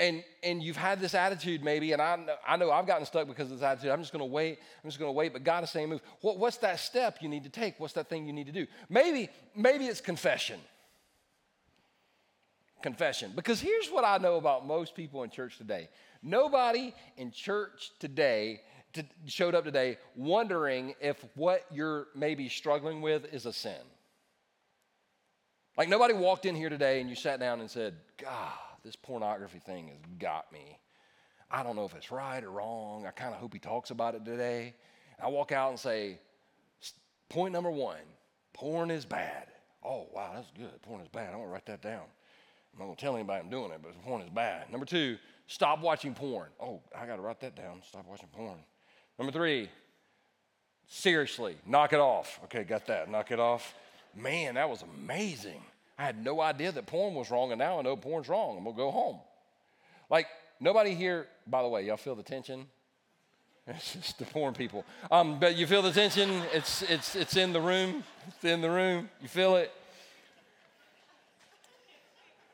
[0.00, 3.26] And, and you've had this attitude maybe, and I know, I know I've gotten stuck
[3.26, 3.90] because of this attitude.
[3.90, 4.58] I'm just going to wait.
[4.82, 5.32] I'm just going to wait.
[5.32, 6.00] But God is saying, move.
[6.20, 7.80] What, what's that step you need to take?
[7.80, 8.66] What's that thing you need to do?
[8.88, 10.60] Maybe, maybe it's confession.
[12.80, 13.32] Confession.
[13.34, 15.88] Because here's what I know about most people in church today.
[16.22, 18.60] Nobody in church today
[18.92, 23.74] to, showed up today wondering if what you're maybe struggling with is a sin.
[25.76, 28.52] Like nobody walked in here today and you sat down and said, God,
[28.84, 30.78] this pornography thing has got me.
[31.50, 33.06] I don't know if it's right or wrong.
[33.06, 34.74] I kind of hope he talks about it today.
[35.22, 36.18] I walk out and say,
[37.28, 37.96] point number one,
[38.52, 39.46] porn is bad.
[39.84, 40.82] Oh, wow, that's good.
[40.82, 41.28] Porn is bad.
[41.28, 42.02] I'm going to write that down.
[42.72, 44.70] I'm not going to tell anybody I'm doing it, but porn is bad.
[44.70, 46.48] Number two, stop watching porn.
[46.60, 47.80] Oh, I got to write that down.
[47.86, 48.58] Stop watching porn.
[49.18, 49.68] Number three,
[50.86, 52.40] seriously, knock it off.
[52.44, 53.10] Okay, got that.
[53.10, 53.74] Knock it off.
[54.14, 55.62] Man, that was amazing.
[55.98, 58.56] I had no idea that porn was wrong, and now I know porn's wrong.
[58.56, 59.18] I'm gonna go home.
[60.08, 60.26] Like,
[60.60, 62.66] nobody here, by the way, y'all feel the tension?
[63.70, 64.86] It's just the porn people.
[65.10, 66.30] Um, but you feel the tension?
[66.54, 68.02] It's, it's, it's in the room.
[68.26, 69.10] It's in the room.
[69.20, 69.70] You feel it?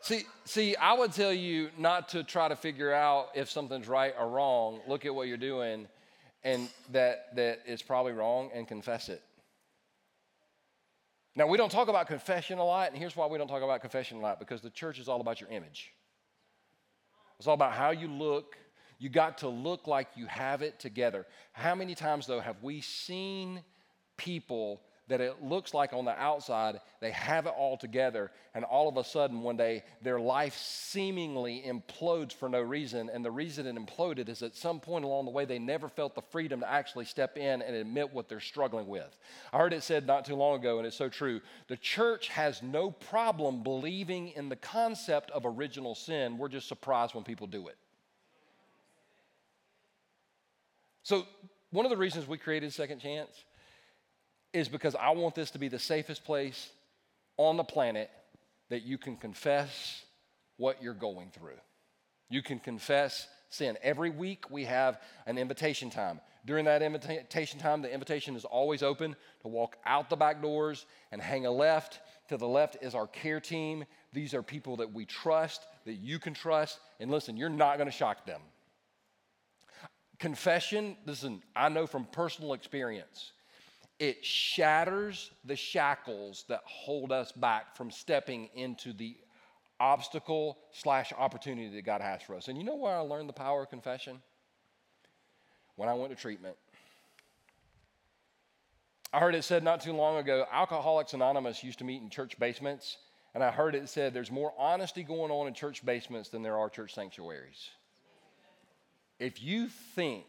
[0.00, 4.12] See, see, I would tell you not to try to figure out if something's right
[4.18, 4.80] or wrong.
[4.88, 5.87] Look at what you're doing
[6.44, 9.22] and that that it's probably wrong and confess it.
[11.36, 13.80] Now, we don't talk about confession a lot, and here's why we don't talk about
[13.80, 15.92] confession a lot because the church is all about your image.
[17.38, 18.56] It's all about how you look.
[18.98, 21.26] You got to look like you have it together.
[21.52, 23.62] How many times, though, have we seen
[24.16, 28.88] people that it looks like on the outside they have it all together, and all
[28.88, 33.10] of a sudden one day their life seemingly implodes for no reason.
[33.12, 36.14] And the reason it imploded is at some point along the way they never felt
[36.14, 39.16] the freedom to actually step in and admit what they're struggling with.
[39.52, 42.62] I heard it said not too long ago, and it's so true the church has
[42.62, 46.38] no problem believing in the concept of original sin.
[46.38, 47.76] We're just surprised when people do it.
[51.02, 51.26] So,
[51.70, 53.44] one of the reasons we created Second Chance
[54.54, 56.70] is because I want this to be the safest place
[57.36, 58.10] on the planet
[58.70, 60.04] that you can confess
[60.56, 61.58] what you're going through.
[62.30, 63.76] You can confess sin.
[63.82, 66.20] Every week we have an invitation time.
[66.46, 70.86] During that invitation time, the invitation is always open to walk out the back doors
[71.10, 72.00] and hang a left.
[72.28, 73.84] To the left is our care team.
[74.12, 76.78] These are people that we trust, that you can trust.
[77.00, 78.40] And listen, you're not going to shock them.
[80.18, 83.32] Confession, listen, I know from personal experience
[83.98, 89.16] it shatters the shackles that hold us back from stepping into the
[89.78, 92.48] obstacle slash opportunity that God has for us.
[92.48, 94.20] And you know where I learned the power of confession?
[95.76, 96.57] When I went to treatment.
[99.12, 102.38] I heard it said not too long ago Alcoholics Anonymous used to meet in church
[102.38, 102.98] basements,
[103.33, 106.57] and I heard it said there's more honesty going on in church basements than there
[106.57, 107.70] are church sanctuaries.
[109.20, 110.26] If you think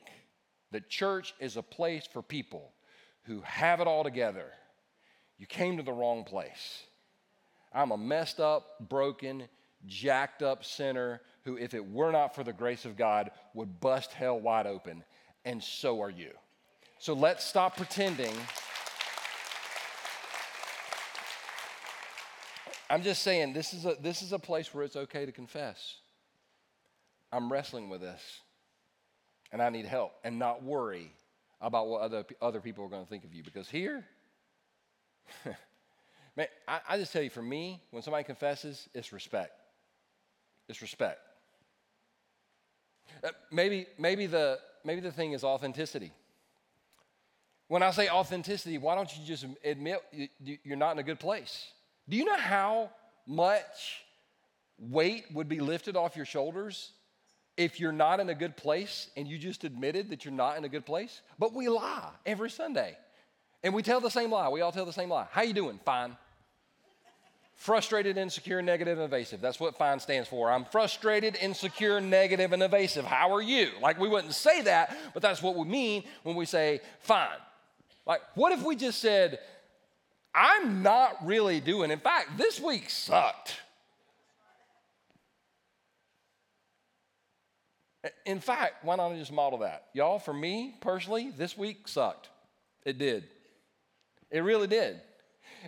[0.72, 2.75] that church is a place for people
[3.26, 4.46] who have it all together,
[5.38, 6.84] you came to the wrong place.
[7.74, 9.48] I'm a messed up, broken,
[9.86, 14.14] jacked up sinner who, if it were not for the grace of God, would bust
[14.14, 15.04] hell wide open.
[15.44, 16.32] And so are you.
[16.98, 18.34] So let's stop pretending.
[22.90, 25.98] I'm just saying this is a this is a place where it's okay to confess.
[27.32, 28.22] I'm wrestling with this
[29.52, 31.12] and I need help and not worry
[31.66, 33.44] about what other, other people are going to think of you.
[33.44, 34.06] Because here,
[36.38, 39.60] man, I, I just tell you, for me, when somebody confesses, it's respect.
[40.70, 41.20] It's respect.
[43.24, 46.12] Uh, maybe, maybe, the, maybe the thing is authenticity.
[47.68, 50.00] When I say authenticity, why don't you just admit
[50.64, 51.66] you're not in a good place?
[52.08, 52.92] Do you know how
[53.26, 54.04] much
[54.78, 56.92] weight would be lifted off your shoulders
[57.58, 60.66] if you're not in a good place and you just admitted that you're not in
[60.66, 62.98] a good place but we lie every sunday
[63.64, 65.80] and we tell the same lie we all tell the same lie how you doing
[65.86, 66.16] fine
[67.56, 69.40] Frustrated, insecure, negative, and evasive.
[69.40, 70.52] That's what FINE stands for.
[70.52, 73.06] I'm frustrated, insecure, negative, and evasive.
[73.06, 73.70] How are you?
[73.82, 77.30] Like, we wouldn't say that, but that's what we mean when we say fine.
[78.06, 79.40] Like, what if we just said,
[80.34, 83.62] I'm not really doing, in fact, this week sucked.
[88.26, 89.86] In fact, why don't just model that?
[89.94, 92.30] Y'all, for me personally, this week sucked.
[92.86, 93.28] It did.
[94.30, 95.02] It really did.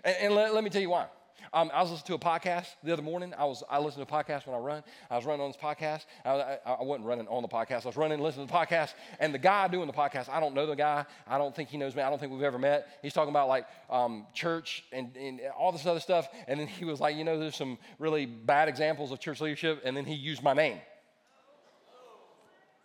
[0.03, 1.07] And, and let, let me tell you why.
[1.53, 3.33] Um, I was listening to a podcast the other morning.
[3.37, 4.83] I was I listen to a podcast when I run.
[5.09, 6.05] I was running on this podcast.
[6.25, 7.83] I, I, I, wasn't running on the podcast.
[7.83, 8.93] I was running, and listening to the podcast.
[9.19, 11.05] And the guy doing the podcast, I don't know the guy.
[11.27, 12.01] I don't think he knows me.
[12.01, 12.99] I don't think we've ever met.
[13.01, 16.27] He's talking about like um, church and, and all this other stuff.
[16.47, 19.81] And then he was like, you know, there's some really bad examples of church leadership.
[19.85, 20.79] And then he used my name.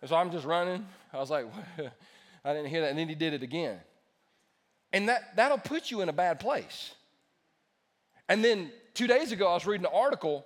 [0.03, 0.85] And so I'm just running.
[1.13, 1.45] I was like,
[2.43, 2.89] I didn't hear that.
[2.89, 3.79] And then he did it again.
[4.91, 6.93] And that, that'll put you in a bad place.
[8.27, 10.45] And then two days ago, I was reading an article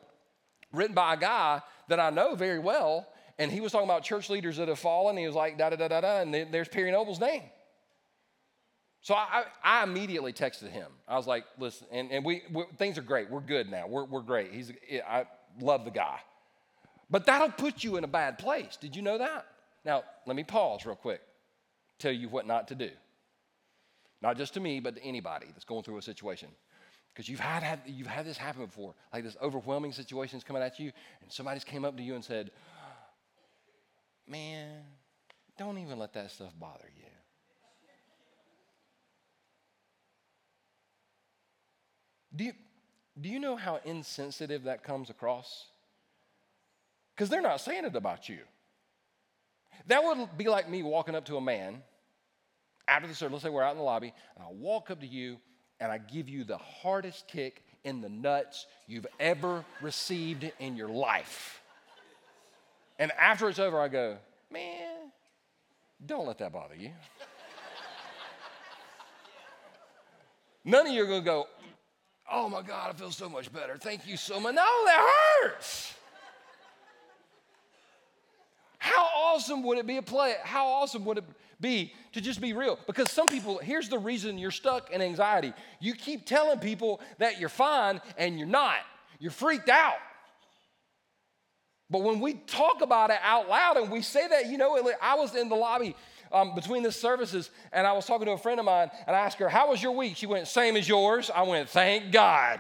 [0.72, 3.08] written by a guy that I know very well,
[3.40, 5.18] and he was talking about church leaders that have fallen.
[5.18, 7.42] He was like, da da da da da, and there's Perry Noble's name.
[9.02, 10.92] So I, I, immediately texted him.
[11.08, 13.32] I was like, listen, and, and we, we, things are great.
[13.32, 13.88] We're good now.
[13.88, 14.52] We're, we're great.
[14.52, 14.72] He's,
[15.10, 15.26] I
[15.60, 16.20] love the guy.
[17.10, 18.78] But that'll put you in a bad place.
[18.78, 19.46] Did you know that?
[19.86, 21.22] Now, let me pause real quick,
[22.00, 22.90] tell you what not to do.
[24.22, 26.50] Not just to me, but to anybody that's going through a situation.
[27.14, 30.80] Because you've had, had, you've had this happen before, like this overwhelming situation's coming at
[30.80, 30.92] you,
[31.22, 32.52] and somebody's came up to you and said,
[34.28, 34.84] Man,
[35.58, 37.04] don't even let that stuff bother you.
[42.36, 42.54] Do you,
[43.20, 45.66] do you know how insensitive that comes across?
[47.18, 48.38] Because they're not saying it about you.
[49.88, 51.82] That would be like me walking up to a man
[52.88, 55.08] after the service, let's say we're out in the lobby, and I walk up to
[55.08, 55.38] you
[55.80, 60.90] and I give you the hardest kick in the nuts you've ever received in your
[60.90, 61.62] life.
[63.00, 64.18] And after it's over, I go,
[64.52, 65.12] man,
[66.06, 66.92] don't let that bother you.
[70.64, 71.48] None of you are going to go,
[72.32, 73.78] oh my God, I feel so much better.
[73.78, 74.54] Thank you so much.
[74.54, 75.12] No, that
[75.44, 75.94] hurts.
[78.80, 80.36] How awesome would it be a play?
[80.44, 81.24] How awesome would it
[81.60, 82.78] be to just be real.
[82.88, 85.54] Because some people, here's the reason you're stuck in anxiety.
[85.80, 88.78] You keep telling people that you're fine and you're not.
[89.20, 89.98] You're freaked out.
[91.90, 95.16] But when we talk about it out loud and we say that, you know, I
[95.16, 95.96] was in the lobby
[96.32, 99.20] um, between the services and I was talking to a friend of mine and I
[99.20, 100.18] asked her, How was your week?
[100.18, 101.32] She went, Same as yours.
[101.34, 102.60] I went, Thank God.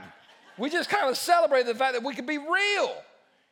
[0.58, 2.95] We just kind of celebrated the fact that we could be real.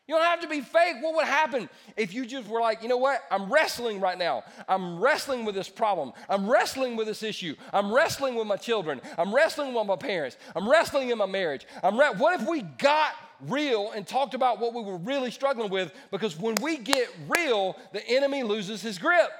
[0.07, 0.97] You don't have to be fake.
[1.01, 3.23] What would happen if you just were like, you know what?
[3.31, 4.43] I'm wrestling right now.
[4.67, 6.13] I'm wrestling with this problem.
[6.29, 7.55] I'm wrestling with this issue.
[7.73, 9.01] I'm wrestling with my children.
[9.17, 10.37] I'm wrestling with my parents.
[10.55, 11.65] I'm wrestling in my marriage.
[11.81, 15.71] I'm re- what if we got real and talked about what we were really struggling
[15.71, 15.91] with?
[16.11, 19.31] Because when we get real, the enemy loses his grip.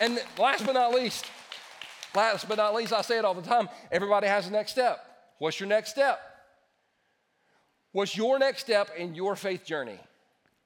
[0.00, 1.24] And last but not least,
[2.16, 5.04] last but not least, I say it all the time everybody has a next step.
[5.38, 6.20] What's your next step?
[7.92, 9.98] What's your next step in your faith journey?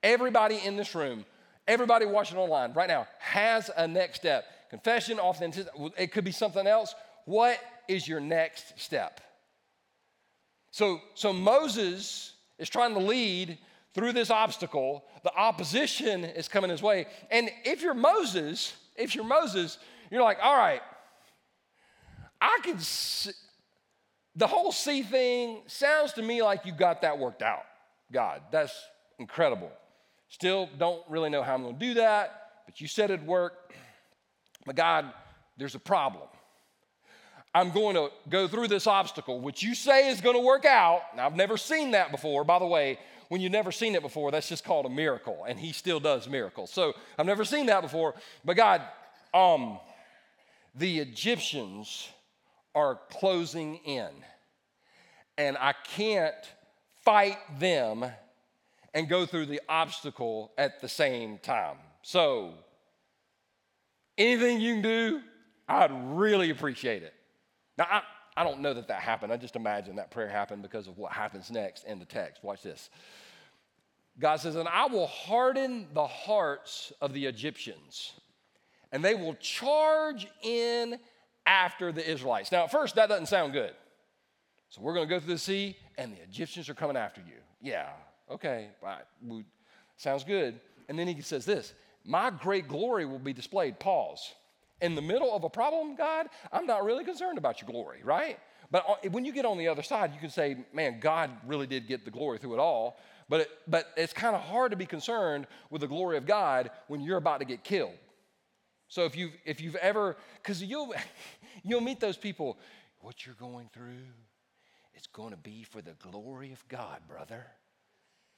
[0.03, 1.25] Everybody in this room,
[1.69, 4.45] everybody watching online right now has a next step.
[4.71, 6.95] Confession, authenticity, it could be something else.
[7.25, 7.59] What
[7.89, 9.21] is your next step?
[10.71, 13.59] So, so Moses is trying to lead
[13.95, 15.05] through this obstacle.
[15.23, 17.07] The opposition is coming his way.
[17.31, 19.79] And if you're Moses, if you're Moses,
[20.11, 20.81] you're like, all right,
[22.41, 22.79] I can
[24.37, 27.65] the whole sea thing sounds to me like you got that worked out.
[28.11, 28.75] God, that's
[29.19, 29.71] incredible.
[30.29, 33.75] Still don't really know how I'm going to do that, but you said it'd work.
[34.65, 35.13] But God,
[35.59, 36.29] there's a problem.
[37.55, 41.03] I'm going to go through this obstacle, which you say is going to work out.
[41.17, 42.45] Now, I've never seen that before.
[42.45, 45.59] By the way, when you've never seen it before, that's just called a miracle, and
[45.59, 46.73] He still does miracles.
[46.73, 48.15] So I've never seen that before.
[48.43, 48.83] But God,
[49.35, 49.79] um,
[50.75, 52.09] the Egyptians
[52.75, 54.11] are closing in.
[55.39, 56.35] And I can't
[57.05, 58.05] fight them
[58.95, 61.77] and go through the obstacle at the same time.
[62.03, 62.55] So,
[64.19, 65.21] anything you can do,
[65.69, 67.15] I'd really appreciate it.
[67.79, 68.03] Now, I,
[68.37, 69.33] I don't know that that happened.
[69.33, 72.43] I just imagine that prayer happened because of what happens next in the text.
[72.45, 72.91] Watch this.
[74.19, 78.13] God says, And I will harden the hearts of the Egyptians,
[78.91, 80.99] and they will charge in
[81.47, 82.53] after the Israelites.
[82.53, 83.73] Now, at first, that doesn't sound good.
[84.69, 87.37] So we're going to go through the sea, and the Egyptians are coming after you.
[87.61, 87.89] Yeah,
[88.31, 89.05] okay, right.
[89.97, 90.59] sounds good.
[90.89, 91.75] And then he says this
[92.05, 93.79] My great glory will be displayed.
[93.79, 94.35] Pause.
[94.81, 98.39] In the middle of a problem, God, I'm not really concerned about your glory, right?
[98.73, 101.87] But when you get on the other side, you can say, man, God really did
[101.87, 102.99] get the glory through it all.
[103.29, 106.71] But, it, but it's kind of hard to be concerned with the glory of God
[106.89, 107.93] when you're about to get killed.
[108.93, 110.93] So if you've, if you've ever, because you'll,
[111.65, 112.59] you'll meet those people,
[113.01, 114.05] what you're going through,
[114.93, 117.47] it's going to be for the glory of God, brother.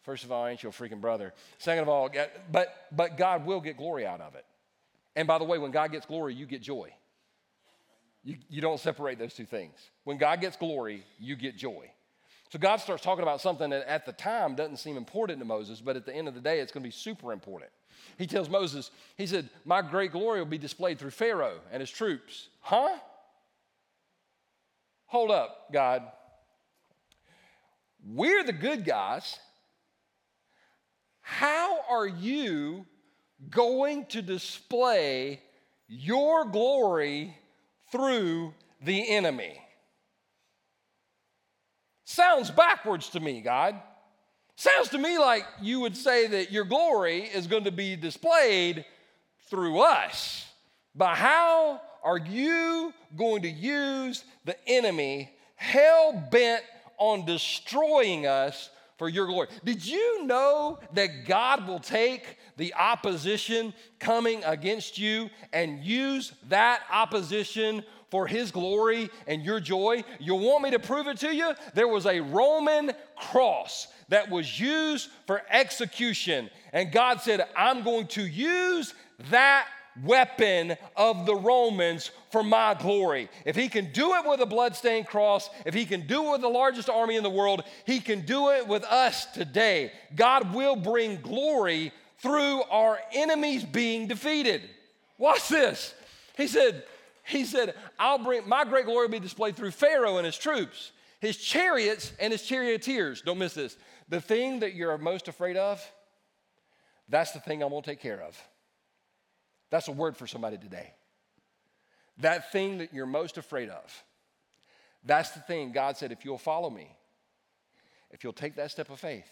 [0.02, 1.34] First of all, ain't your freaking brother.
[1.58, 2.08] Second of all,
[2.52, 4.44] but, but God will get glory out of it.
[5.16, 6.94] And by the way, when God gets glory, you get joy.
[8.22, 9.74] You, you don't separate those two things.
[10.04, 11.90] When God gets glory, you get joy.
[12.50, 15.80] So God starts talking about something that at the time doesn't seem important to Moses,
[15.80, 17.72] but at the end of the day, it's going to be super important.
[18.18, 21.90] He tells Moses, he said, My great glory will be displayed through Pharaoh and his
[21.90, 22.48] troops.
[22.60, 22.96] Huh?
[25.06, 26.02] Hold up, God.
[28.06, 29.38] We're the good guys.
[31.20, 32.86] How are you
[33.50, 35.40] going to display
[35.88, 37.36] your glory
[37.90, 39.58] through the enemy?
[42.04, 43.80] Sounds backwards to me, God.
[44.56, 48.84] Sounds to me like you would say that your glory is going to be displayed
[49.50, 50.46] through us.
[50.94, 56.62] But how are you going to use the enemy hell bent
[56.98, 59.48] on destroying us for your glory?
[59.64, 66.82] Did you know that God will take the opposition coming against you and use that
[66.92, 70.04] opposition for his glory and your joy.
[70.20, 71.52] You want me to prove it to you?
[71.74, 76.50] There was a Roman cross that was used for execution.
[76.72, 78.94] And God said, I'm going to use
[79.30, 79.66] that
[80.02, 83.28] weapon of the Romans for my glory.
[83.44, 86.40] If he can do it with a bloodstained cross, if he can do it with
[86.40, 89.92] the largest army in the world, he can do it with us today.
[90.16, 94.62] God will bring glory through our enemies being defeated.
[95.18, 95.94] Watch this.
[96.36, 96.84] He said,
[97.24, 100.92] he said, I'll bring my great glory will be displayed through Pharaoh and his troops,
[101.20, 103.22] his chariots and his charioteers.
[103.22, 103.76] Don't miss this.
[104.08, 105.82] The thing that you're most afraid of,
[107.08, 108.38] that's the thing I'm gonna take care of.
[109.70, 110.92] That's a word for somebody today.
[112.18, 114.04] That thing that you're most afraid of,
[115.04, 116.94] that's the thing God said, if you'll follow me,
[118.10, 119.28] if you'll take that step of faith,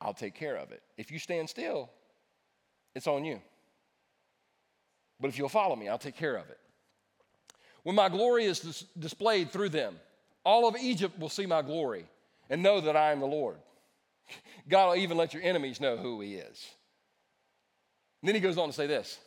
[0.00, 0.82] I'll take care of it.
[0.98, 1.88] If you stand still,
[2.94, 3.40] it's on you.
[5.20, 6.58] But if you'll follow me, I'll take care of it.
[7.84, 9.96] When my glory is dis- displayed through them,
[10.44, 12.06] all of Egypt will see my glory
[12.50, 13.56] and know that I am the Lord.
[14.68, 16.66] God will even let your enemies know who He is.
[18.24, 19.18] And then he goes on to say this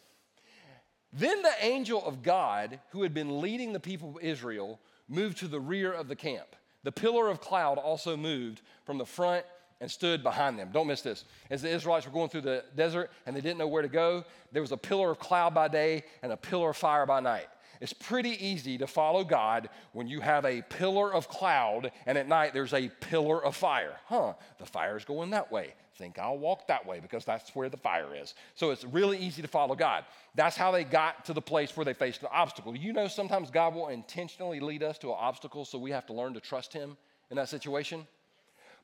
[1.14, 5.48] Then the angel of God, who had been leading the people of Israel, moved to
[5.48, 6.56] the rear of the camp.
[6.84, 9.46] The pillar of cloud also moved from the front
[9.80, 10.70] and stood behind them.
[10.74, 11.26] Don't miss this.
[11.52, 14.26] As the Israelites were going through the desert and they didn't know where to go,
[14.52, 17.46] there was a pillar of cloud by day and a pillar of fire by night.
[17.80, 22.28] It's pretty easy to follow God when you have a pillar of cloud and at
[22.28, 23.98] night there's a pillar of fire.
[24.06, 25.74] Huh, the fire's going that way.
[25.98, 28.36] Think I'll walk that way because that's where the fire is.
[28.54, 30.06] So it's really easy to follow God.
[30.36, 32.76] That's how they got to the place where they faced an obstacle.
[32.76, 36.14] You know, sometimes God will intentionally lead us to an obstacle so we have to
[36.14, 36.98] learn to trust Him
[37.32, 38.06] in that situation.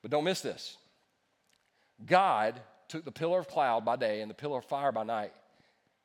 [0.01, 0.77] But don't miss this
[2.03, 5.33] God took the pillar of cloud by day and the pillar of fire by night,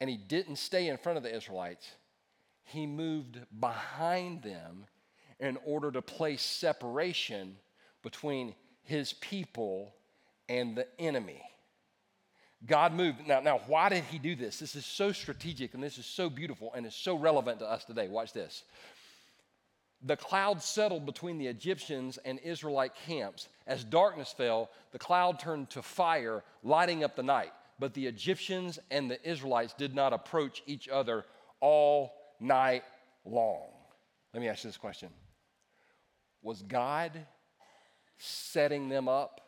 [0.01, 1.89] and He didn't stay in front of the Israelites
[2.68, 4.84] he moved behind them
[5.40, 7.56] in order to place separation
[8.02, 9.94] between his people
[10.48, 11.42] and the enemy.
[12.66, 13.26] God moved.
[13.26, 14.58] Now, now, why did he do this?
[14.58, 17.84] This is so strategic and this is so beautiful and is so relevant to us
[17.84, 18.08] today.
[18.08, 18.64] Watch this.
[20.02, 23.48] The cloud settled between the Egyptians and Israelite camps.
[23.66, 27.52] As darkness fell, the cloud turned to fire, lighting up the night.
[27.78, 31.24] But the Egyptians and the Israelites did not approach each other
[31.60, 32.84] all night
[33.24, 33.68] long.
[34.32, 35.11] Let me ask you this question
[36.43, 37.12] Was God
[38.18, 39.41] setting them up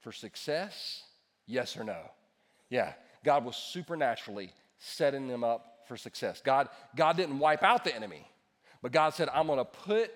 [0.00, 1.02] for success?
[1.46, 1.98] Yes or no?
[2.68, 2.92] Yeah,
[3.24, 6.40] God was supernaturally setting them up for success.
[6.44, 8.26] God, God didn't wipe out the enemy,
[8.80, 10.12] but God said, I'm gonna put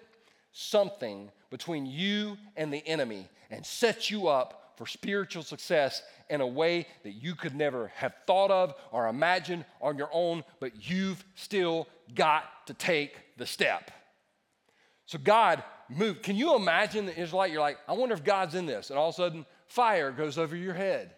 [0.53, 6.47] something between you and the enemy and set you up for spiritual success in a
[6.47, 11.25] way that you could never have thought of or imagined on your own, but you've
[11.35, 13.91] still got to take the step.
[15.07, 16.23] So God moved.
[16.23, 17.53] Can you imagine the Israelite?
[17.53, 18.91] You're like, I wonder if God's in this.
[18.91, 21.13] And all of a sudden, fire goes over your head.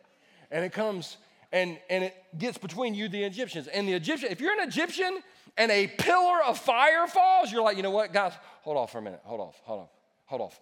[0.51, 1.17] And it comes
[1.53, 3.69] and, and it gets between you, the Egyptians.
[3.69, 5.23] And the Egyptian, if you're an Egyptian
[5.57, 8.33] and a pillar of fire falls, you're like, you know what, guys,
[8.63, 9.21] hold off for a minute.
[9.25, 9.91] Hold off, hold off,
[10.27, 10.61] hold off.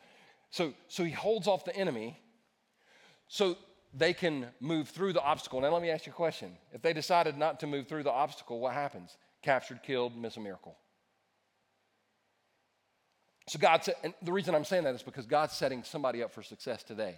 [0.50, 2.18] So, so he holds off the enemy
[3.34, 3.56] so
[3.92, 5.60] they can move through the obstacle.
[5.60, 6.52] Now, let me ask you a question.
[6.72, 9.16] If they decided not to move through the obstacle, what happens?
[9.42, 10.76] Captured, killed, miss a miracle.
[13.48, 16.30] So God said, and the reason I'm saying that is because God's setting somebody up
[16.30, 17.16] for success today.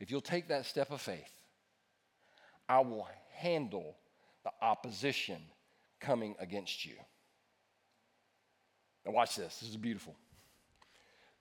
[0.00, 1.30] If you'll take that step of faith,
[2.68, 3.06] I will
[3.36, 3.94] handle
[4.42, 5.38] the opposition
[6.00, 6.96] coming against you.
[9.06, 9.60] Now, watch this.
[9.60, 10.16] This is beautiful.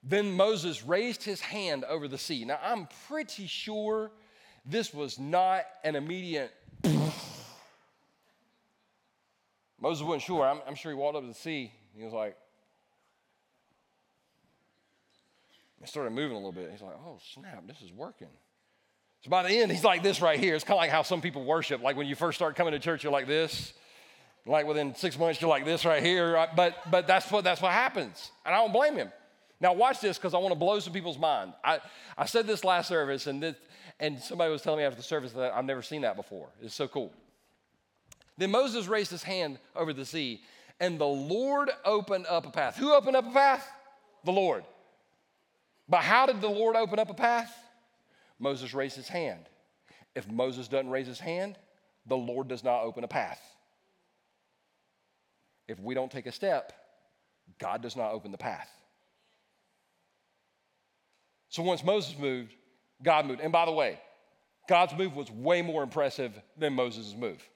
[0.04, 2.44] Then Moses raised his hand over the sea.
[2.46, 4.12] Now, I'm pretty sure
[4.66, 6.52] this was not an immediate.
[9.80, 10.46] Moses wasn't sure.
[10.46, 11.72] I'm, I'm, sure he walked up to the sea.
[11.96, 12.36] He was like,
[15.82, 16.70] it started moving a little bit.
[16.72, 18.28] He's like, oh, snap, this is working.
[19.24, 20.56] So by the end, he's like this right here.
[20.56, 21.82] It's kind of like how some people worship.
[21.82, 23.74] Like when you first start coming to church, you're like this.
[24.48, 26.48] Like within six months, you're like this right here.
[26.56, 28.32] But, but that's, what, that's what happens.
[28.46, 29.12] And I don't blame him.
[29.62, 31.54] Now, watch this because I want to blow some people's mind.
[31.64, 31.80] I,
[32.18, 33.56] I said this last service, and, this,
[34.00, 36.48] and somebody was telling me after the service that I've never seen that before.
[36.64, 37.14] It's so cool.
[38.38, 40.42] Then Moses raised his hand over the sea,
[40.80, 42.76] and the Lord opened up a path.
[42.78, 43.70] Who opened up a path?
[44.26, 44.64] The Lord.
[45.88, 47.56] But how did the Lord open up a path?
[48.40, 49.46] Moses raised his hand.
[50.16, 51.56] If Moses doesn't raise his hand,
[52.08, 53.40] the Lord does not open a path.
[55.68, 56.74] If we don't take a step,
[57.60, 58.70] God does not open the path.
[61.52, 62.56] So once Moses moved,
[63.04, 63.42] God moved.
[63.42, 64.00] And by the way,
[64.70, 67.48] God's move was way more impressive than Moses' move.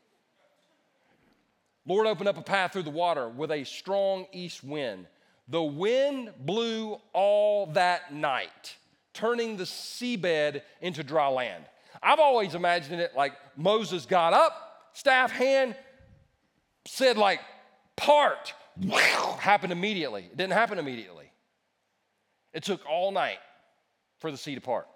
[1.88, 5.08] Lord opened up a path through the water with a strong east wind.
[5.48, 8.76] The wind blew all that night,
[9.14, 11.64] turning the seabed into dry land.
[12.04, 15.74] I've always imagined it like Moses got up, staff hand,
[16.86, 17.39] said like,
[17.96, 18.54] part,
[19.39, 20.24] happened immediately.
[20.24, 21.32] It didn't happen immediately.
[22.52, 23.38] It took all night
[24.20, 24.88] for the sea to part.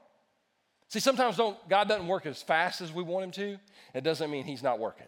[0.87, 3.59] See, sometimes God doesn't work as fast as we want him to.
[3.93, 5.05] It doesn't mean he's not working.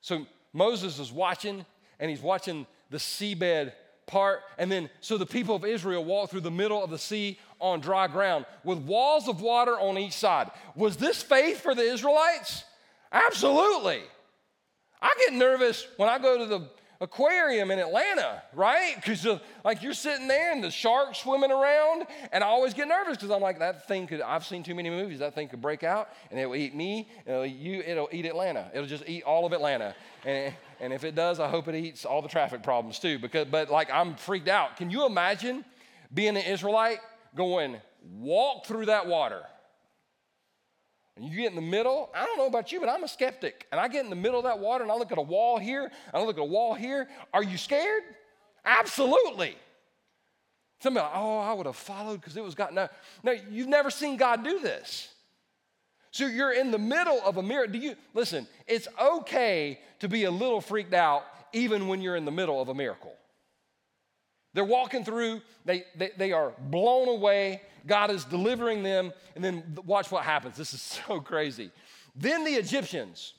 [0.00, 1.66] So Moses is watching,
[1.98, 3.72] and he's watching the seabed
[4.06, 4.42] part.
[4.58, 7.80] And then, so the people of Israel walked through the middle of the sea on
[7.80, 10.50] dry ground with walls of water on each side.
[10.74, 12.64] Was this faith for the Israelites?
[13.12, 14.02] Absolutely.
[15.02, 16.68] I get nervous when I go to the
[17.00, 18.94] aquarium in Atlanta, right?
[18.96, 19.26] Because
[19.64, 23.30] like you're sitting there and the sharks swimming around, and I always get nervous because
[23.30, 24.20] I'm like, that thing could.
[24.20, 25.18] I've seen too many movies.
[25.20, 27.08] That thing could break out and it'll eat me.
[27.26, 27.82] It'll eat you.
[27.86, 28.70] It'll eat Atlanta.
[28.74, 29.94] It'll just eat all of Atlanta.
[30.24, 33.18] And and if it does, I hope it eats all the traffic problems too.
[33.18, 34.76] Because but like I'm freaked out.
[34.76, 35.64] Can you imagine
[36.12, 36.98] being an Israelite
[37.34, 39.42] going walk through that water?
[41.16, 43.66] And you get in the middle, I don't know about you, but I'm a skeptic.
[43.72, 45.58] And I get in the middle of that water and I look at a wall
[45.58, 47.08] here, I look at a wall here.
[47.34, 48.02] Are you scared?
[48.64, 49.56] Absolutely.
[50.82, 52.72] Somebody, like, oh, I would have followed because it was God.
[52.72, 52.88] No,
[53.22, 55.08] no, you've never seen God do this.
[56.10, 57.72] So you're in the middle of a miracle.
[57.72, 58.46] Do you listen?
[58.66, 62.68] It's okay to be a little freaked out even when you're in the middle of
[62.68, 63.14] a miracle.
[64.54, 67.62] They're walking through, they, they, they are blown away.
[67.86, 69.12] God is delivering them.
[69.34, 70.56] And then watch what happens.
[70.56, 71.70] This is so crazy.
[72.14, 73.34] Then the Egyptians,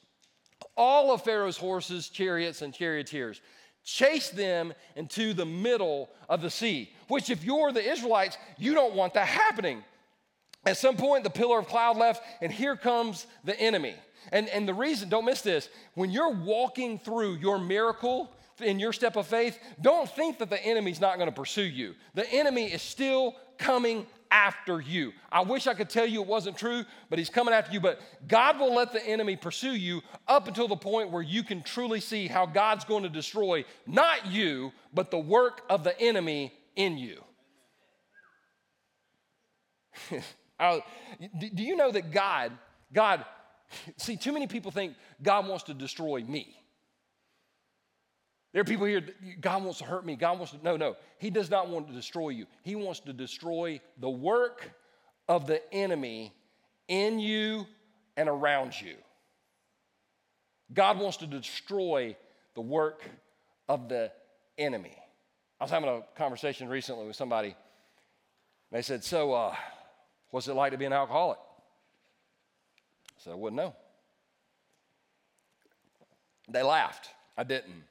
[0.78, 3.42] all of Pharaoh's horses, chariots, and charioteers,
[3.84, 8.94] chased them into the middle of the sea, which, if you're the Israelites, you don't
[8.94, 9.84] want that happening.
[10.66, 13.96] At some point, the pillar of cloud left, and here comes the enemy.
[14.32, 18.32] And, and the reason, don't miss this, when you're walking through your miracle,
[18.62, 21.96] in your step of faith, don't think that the enemy's not going to pursue you.
[22.14, 25.12] The enemy is still coming after you.
[25.32, 27.82] I wish I could tell you it wasn't true, but he's coming after you.
[27.82, 31.62] But God will let the enemy pursue you up until the point where you can
[31.62, 36.54] truly see how God's going to destroy not you, but the work of the enemy
[36.76, 37.22] in you.
[40.10, 42.54] do you know that God,
[42.94, 43.26] God,
[43.98, 46.61] see, too many people think God wants to destroy me.
[48.54, 49.02] There are people here,
[49.40, 50.16] God wants to hurt me.
[50.16, 50.98] God wants to, no, no.
[51.20, 52.48] He does not want to destroy you.
[52.64, 54.70] He wants to destroy the work
[55.30, 56.34] of the enemy
[56.90, 57.66] in you
[58.18, 58.96] and around you.
[60.74, 62.16] God wants to destroy
[62.56, 63.04] the work
[63.70, 64.12] of the
[64.58, 64.98] enemy.
[65.60, 67.56] I was having a conversation recently with somebody.
[68.72, 69.56] They said, So, uh,
[70.32, 71.38] what's it like to be an alcoholic?
[71.38, 73.76] I said, I wouldn't know.
[76.50, 77.10] They laughed.
[77.38, 77.84] I didn't.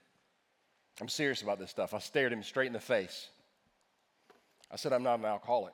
[1.01, 1.95] I'm serious about this stuff.
[1.95, 3.29] I stared him straight in the face.
[4.71, 5.73] I said, I'm not an alcoholic.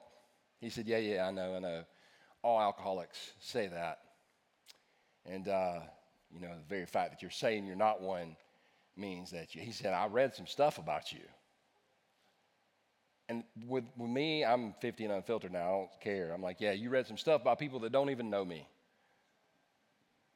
[0.61, 1.85] He said, Yeah, yeah, I know, I know.
[2.43, 3.99] All alcoholics say that.
[5.24, 5.81] And, uh,
[6.33, 8.37] you know, the very fact that you're saying you're not one
[8.97, 11.20] means that you, he said, I read some stuff about you.
[13.29, 15.66] And with, with me, I'm 50 and unfiltered now.
[15.66, 16.33] I don't care.
[16.33, 18.68] I'm like, yeah, you read some stuff about people that don't even know me.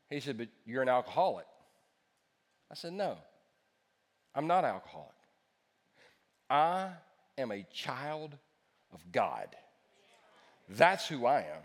[0.08, 1.46] He said, but you're an alcoholic.
[2.70, 3.16] I said, no.
[4.34, 5.08] I'm not alcoholic.
[6.48, 6.90] I
[7.38, 8.36] am a child
[8.92, 9.48] of God.
[10.68, 11.62] That's who I am.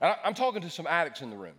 [0.00, 1.54] And I'm talking to some addicts in the room.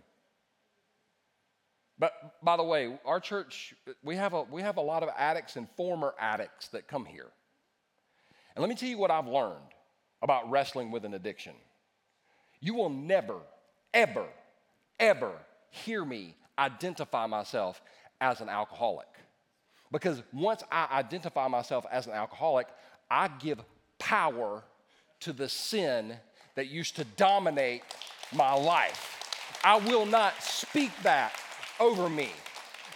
[1.98, 5.56] But by the way, our church, we have, a, we have a lot of addicts
[5.56, 7.30] and former addicts that come here.
[8.54, 9.56] And let me tell you what I've learned
[10.22, 11.54] about wrestling with an addiction.
[12.60, 13.38] You will never,
[13.92, 14.26] ever,
[14.98, 15.32] ever
[15.70, 17.80] hear me identify myself
[18.20, 19.06] as an alcoholic.
[19.92, 22.66] Because once I identify myself as an alcoholic,
[23.10, 23.60] I give
[23.98, 24.62] power
[25.20, 26.16] to the sin
[26.54, 27.82] that used to dominate
[28.32, 29.58] my life.
[29.64, 31.32] I will not speak that
[31.80, 32.30] over me.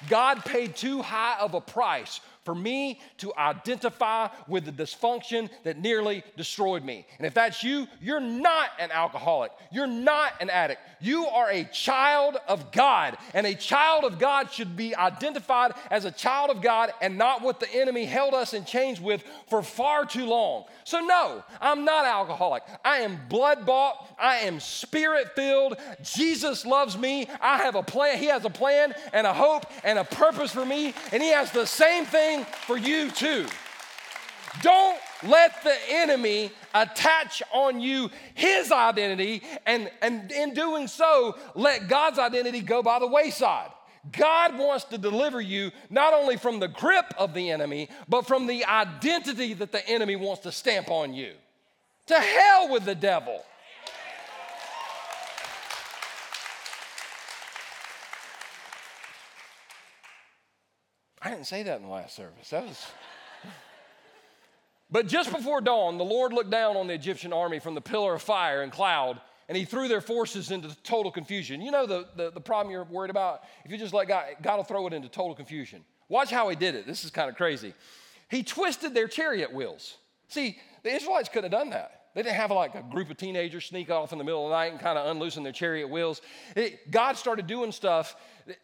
[0.09, 5.78] God paid too high of a price for me to identify with the dysfunction that
[5.78, 7.05] nearly destroyed me.
[7.18, 9.53] And if that's you, you're not an alcoholic.
[9.70, 10.80] You're not an addict.
[10.99, 13.18] You are a child of God.
[13.34, 17.42] And a child of God should be identified as a child of God and not
[17.42, 20.64] what the enemy held us in chains with for far too long.
[20.84, 22.62] So, no, I'm not alcoholic.
[22.82, 24.09] I am blood bought.
[24.18, 25.76] I am spirit filled.
[26.03, 27.28] Jesus loves me.
[27.42, 28.16] I have a plan.
[28.16, 30.94] He has a plan and a hope and a purpose for me.
[31.12, 33.47] And He has the same thing for you too.
[34.62, 41.89] Don't let the enemy attach on you his identity, and, and in doing so, let
[41.89, 43.70] God's identity go by the wayside.
[44.12, 48.47] God wants to deliver you not only from the grip of the enemy, but from
[48.47, 51.32] the identity that the enemy wants to stamp on you.
[52.07, 53.45] To hell with the devil.
[61.21, 62.51] I didn't say that in the last service.
[62.51, 62.87] That was.
[64.91, 68.14] but just before dawn, the Lord looked down on the Egyptian army from the pillar
[68.14, 71.61] of fire and cloud, and he threw their forces into total confusion.
[71.61, 73.43] You know the, the, the problem you're worried about?
[73.64, 75.85] If you just let God, God will throw it into total confusion.
[76.09, 76.87] Watch how he did it.
[76.87, 77.75] This is kind of crazy.
[78.31, 79.97] He twisted their chariot wheels.
[80.29, 81.99] See, the Israelites could have done that.
[82.14, 84.57] They didn't have like a group of teenagers sneak off in the middle of the
[84.57, 86.21] night and kind of unloosen their chariot wheels.
[86.57, 88.16] It, God started doing stuff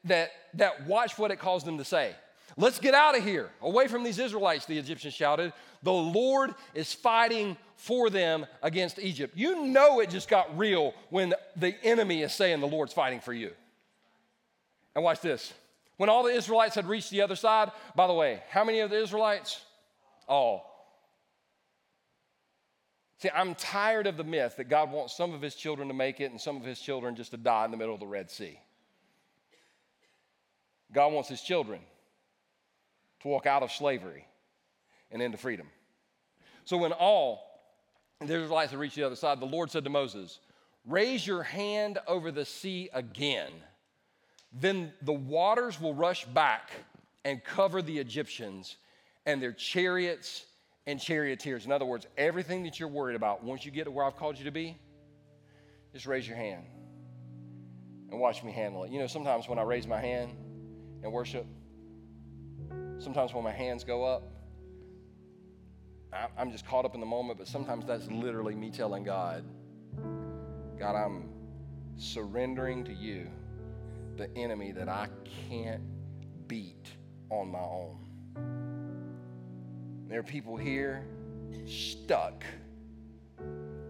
[0.04, 2.14] that, that watch what it caused them to say.
[2.56, 5.52] Let's get out of here, away from these Israelites, the Egyptians shouted.
[5.82, 9.36] The Lord is fighting for them against Egypt.
[9.36, 13.32] You know it just got real when the enemy is saying the Lord's fighting for
[13.32, 13.50] you.
[14.94, 15.52] And watch this.
[15.96, 18.90] When all the Israelites had reached the other side, by the way, how many of
[18.90, 19.60] the Israelites?
[20.28, 20.70] All.
[23.18, 26.20] See, I'm tired of the myth that God wants some of his children to make
[26.20, 28.30] it and some of his children just to die in the middle of the Red
[28.30, 28.58] Sea.
[30.92, 31.80] God wants his children
[33.24, 34.26] to walk out of slavery
[35.10, 35.66] and into freedom.
[36.66, 37.42] So when all
[38.20, 40.40] the Israelites had reached the other side, the Lord said to Moses,
[40.86, 43.50] Raise your hand over the sea again.
[44.52, 46.70] Then the waters will rush back
[47.24, 48.76] and cover the Egyptians
[49.24, 50.44] and their chariots
[50.86, 51.64] and charioteers.
[51.64, 54.38] In other words, everything that you're worried about, once you get to where I've called
[54.38, 54.78] you to be,
[55.94, 56.64] just raise your hand
[58.10, 58.90] and watch me handle it.
[58.90, 60.32] You know, sometimes when I raise my hand
[61.02, 61.46] and worship,
[63.04, 64.22] Sometimes when my hands go up,
[66.38, 69.44] I'm just caught up in the moment, but sometimes that's literally me telling God,
[70.78, 71.28] God, I'm
[71.98, 73.26] surrendering to you
[74.16, 75.08] the enemy that I
[75.50, 75.82] can't
[76.48, 76.92] beat
[77.28, 77.98] on my own.
[80.08, 81.04] There are people here
[81.66, 82.42] stuck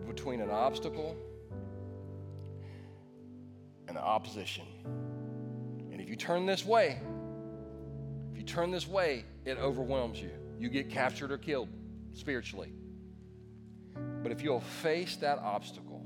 [0.09, 1.17] between an obstacle
[3.87, 4.65] and the opposition.
[5.93, 6.99] And if you turn this way,
[8.45, 10.31] you turn this way, it overwhelms you.
[10.59, 11.71] You get captured or killed
[12.13, 12.73] spiritually.
[14.23, 16.05] But if you'll face that obstacle,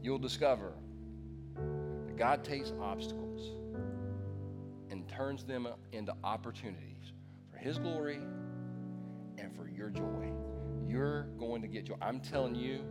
[0.00, 0.72] you'll discover
[1.56, 3.56] that God takes obstacles
[4.90, 7.12] and turns them into opportunities
[7.50, 8.20] for His glory
[9.36, 10.30] and for your joy.
[10.86, 11.96] You're going to get joy.
[12.00, 12.84] I'm telling you,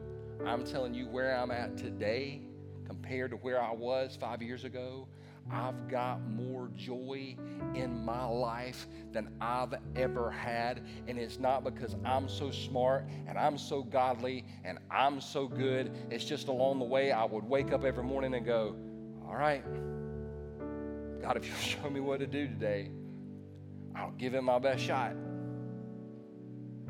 [0.46, 2.42] I'm telling you where I'm at today
[2.86, 5.08] compared to where I was five years ago.
[5.50, 7.36] I've got more joy
[7.74, 10.82] in my life than I've ever had.
[11.08, 15.92] And it's not because I'm so smart and I'm so godly and I'm so good.
[16.10, 18.76] It's just along the way I would wake up every morning and go,
[19.26, 19.64] All right,
[21.22, 22.92] God, if you'll show me what to do today,
[23.96, 25.12] I'll give it my best shot.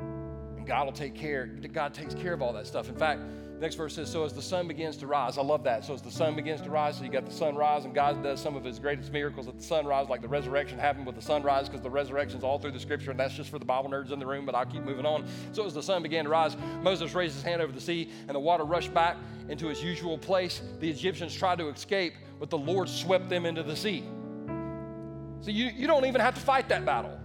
[0.00, 2.88] And God will take care, God takes care of all that stuff.
[2.88, 3.20] In fact,
[3.60, 5.84] Next verse says, So as the sun begins to rise, I love that.
[5.84, 8.40] So as the sun begins to rise, so you got the sunrise, and God does
[8.40, 11.68] some of his greatest miracles at the sunrise, like the resurrection happened with the sunrise,
[11.68, 14.20] because the resurrection's all through the scripture, and that's just for the Bible nerds in
[14.20, 15.26] the room, but I'll keep moving on.
[15.52, 18.34] So as the sun began to rise, Moses raised his hand over the sea, and
[18.34, 19.16] the water rushed back
[19.48, 20.62] into its usual place.
[20.78, 24.04] The Egyptians tried to escape, but the Lord swept them into the sea.
[25.40, 27.18] So you, you don't even have to fight that battle.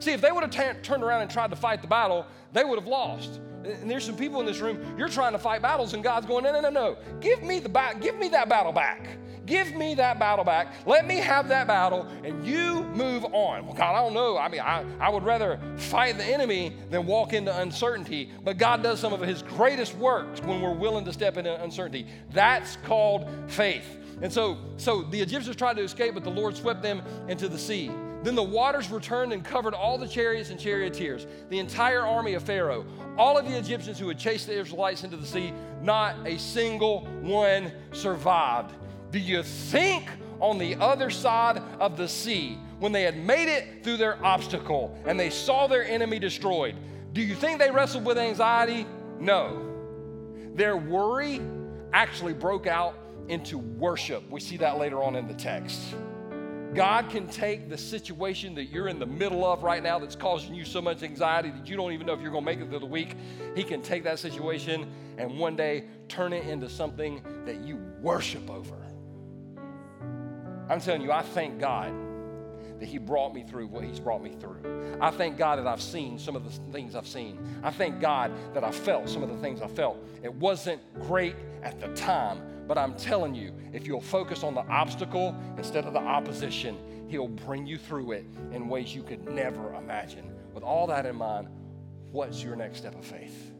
[0.00, 2.64] See, if they would have t- turned around and tried to fight the battle, they
[2.64, 3.40] would have lost.
[3.68, 6.44] And there's some people in this room, you're trying to fight battles, and God's going,
[6.44, 6.96] no, no, no, no.
[7.20, 9.18] Give me the ba- give me that battle back.
[9.46, 10.74] Give me that battle back.
[10.84, 13.64] Let me have that battle, and you move on.
[13.64, 14.36] Well, God, I don't know.
[14.36, 18.30] I mean, I, I would rather fight the enemy than walk into uncertainty.
[18.44, 22.06] But God does some of his greatest works when we're willing to step into uncertainty.
[22.32, 23.86] That's called faith.
[24.20, 27.58] And so, so the Egyptians tried to escape, but the Lord swept them into the
[27.58, 27.90] sea.
[28.22, 32.42] Then the waters returned and covered all the chariots and charioteers, the entire army of
[32.42, 32.84] Pharaoh,
[33.16, 35.52] all of the Egyptians who had chased the Israelites into the sea.
[35.82, 38.74] Not a single one survived.
[39.12, 40.08] Do you think
[40.40, 44.96] on the other side of the sea, when they had made it through their obstacle
[45.06, 46.76] and they saw their enemy destroyed,
[47.12, 48.86] do you think they wrestled with anxiety?
[49.18, 49.64] No.
[50.54, 51.40] Their worry
[51.92, 52.96] actually broke out
[53.28, 54.28] into worship.
[54.30, 55.94] We see that later on in the text.
[56.74, 60.54] God can take the situation that you're in the middle of right now that's causing
[60.54, 62.68] you so much anxiety that you don't even know if you're going to make it
[62.68, 63.16] through the week.
[63.54, 68.50] He can take that situation and one day turn it into something that you worship
[68.50, 68.76] over.
[70.68, 71.92] I'm telling you, I thank God
[72.78, 74.98] that He brought me through what He's brought me through.
[75.00, 77.38] I thank God that I've seen some of the things I've seen.
[77.62, 79.98] I thank God that I felt some of the things I felt.
[80.22, 84.66] It wasn't great at the time, but I'm telling you, if you'll focus on the
[84.68, 86.76] obstacle instead of the opposition,
[87.08, 90.30] He'll bring you through it in ways you could never imagine.
[90.52, 91.48] With all that in mind,
[92.12, 93.52] what's your next step of faith?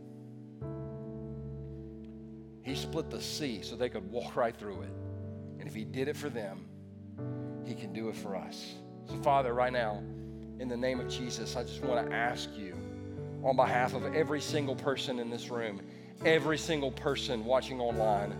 [2.62, 4.92] He split the sea so they could walk right through it.
[5.58, 6.66] And if He did it for them,
[7.64, 8.74] He can do it for us.
[9.08, 10.02] So, Father, right now,
[10.60, 12.76] in the name of Jesus, I just want to ask you
[13.42, 15.80] on behalf of every single person in this room,
[16.26, 18.36] every single person watching online,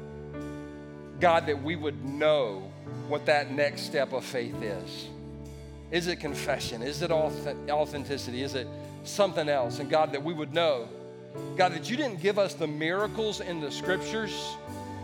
[1.21, 2.71] God, that we would know
[3.09, 5.09] what that next step of faith is.
[5.91, 6.83] Is it confession?
[6.83, 8.43] Is it authenticity?
[8.43, 8.69] Is it
[9.05, 9.79] something else?
[9.79, 10.89] And God, that we would know,
[11.57, 14.57] God, that you didn't give us the miracles in the scriptures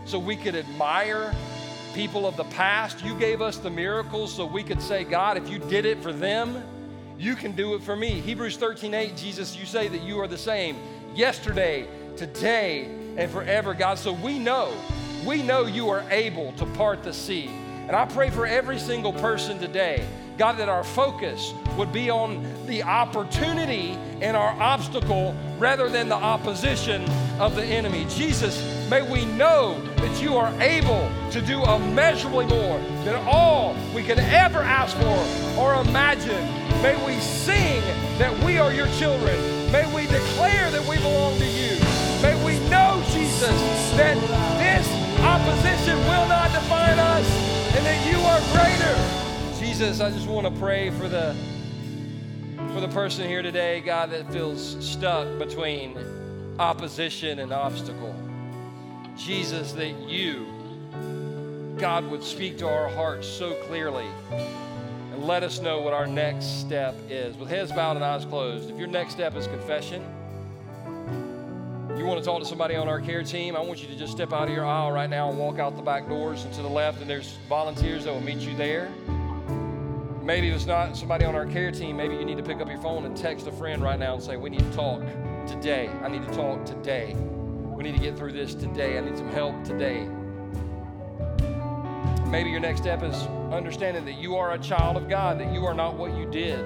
[0.05, 1.33] so we could admire
[1.95, 3.03] people of the past.
[3.03, 6.13] You gave us the miracles so we could say, God, if you did it for
[6.13, 6.63] them,
[7.17, 8.21] you can do it for me.
[8.21, 10.77] Hebrews 13 8, Jesus, you say that you are the same
[11.15, 12.85] yesterday, today,
[13.17, 13.97] and forever, God.
[13.97, 14.75] So we know
[15.25, 17.49] we know you are able to part the sea.
[17.87, 20.05] And I pray for every single person today,
[20.37, 26.15] God, that our focus would be on the opportunity and our obstacle rather than the
[26.15, 27.03] opposition
[27.39, 28.05] of the enemy.
[28.09, 34.03] Jesus, may we know that you are able to do immeasurably more than all we
[34.03, 36.43] could ever ask for or imagine.
[36.81, 37.81] May we sing
[38.17, 39.35] that we are your children.
[39.71, 41.79] May we declare that we belong to you.
[42.21, 44.15] May we know, Jesus, that
[44.57, 47.27] this Opposition will not define us
[47.75, 49.59] and that you are greater.
[49.59, 51.35] Jesus, I just want to pray for the
[52.73, 55.97] for the person here today, God, that feels stuck between
[56.59, 58.13] opposition and obstacle.
[59.17, 60.45] Jesus, that you,
[61.77, 66.59] God, would speak to our hearts so clearly and let us know what our next
[66.59, 67.37] step is.
[67.37, 70.03] With heads bowed and eyes closed, if your next step is confession,
[71.97, 74.11] you want to talk to somebody on our care team, I want you to just
[74.11, 76.61] step out of your aisle right now and walk out the back doors and to
[76.61, 78.89] the left, and there's volunteers that will meet you there.
[80.21, 82.79] Maybe it's not somebody on our care team, maybe you need to pick up your
[82.79, 85.01] phone and text a friend right now and say, We need to talk
[85.47, 85.89] today.
[86.03, 87.15] I need to talk today.
[87.15, 88.97] We need to get through this today.
[88.97, 90.09] I need some help today.
[92.27, 93.15] Maybe your next step is
[93.53, 96.59] understanding that you are a child of God, that you are not what you did,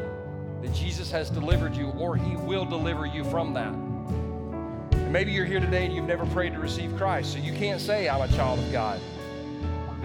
[0.61, 3.88] that Jesus has delivered you, or He will deliver you from that.
[5.10, 8.07] Maybe you're here today and you've never prayed to receive Christ, so you can't say,
[8.07, 9.01] I'm a child of God.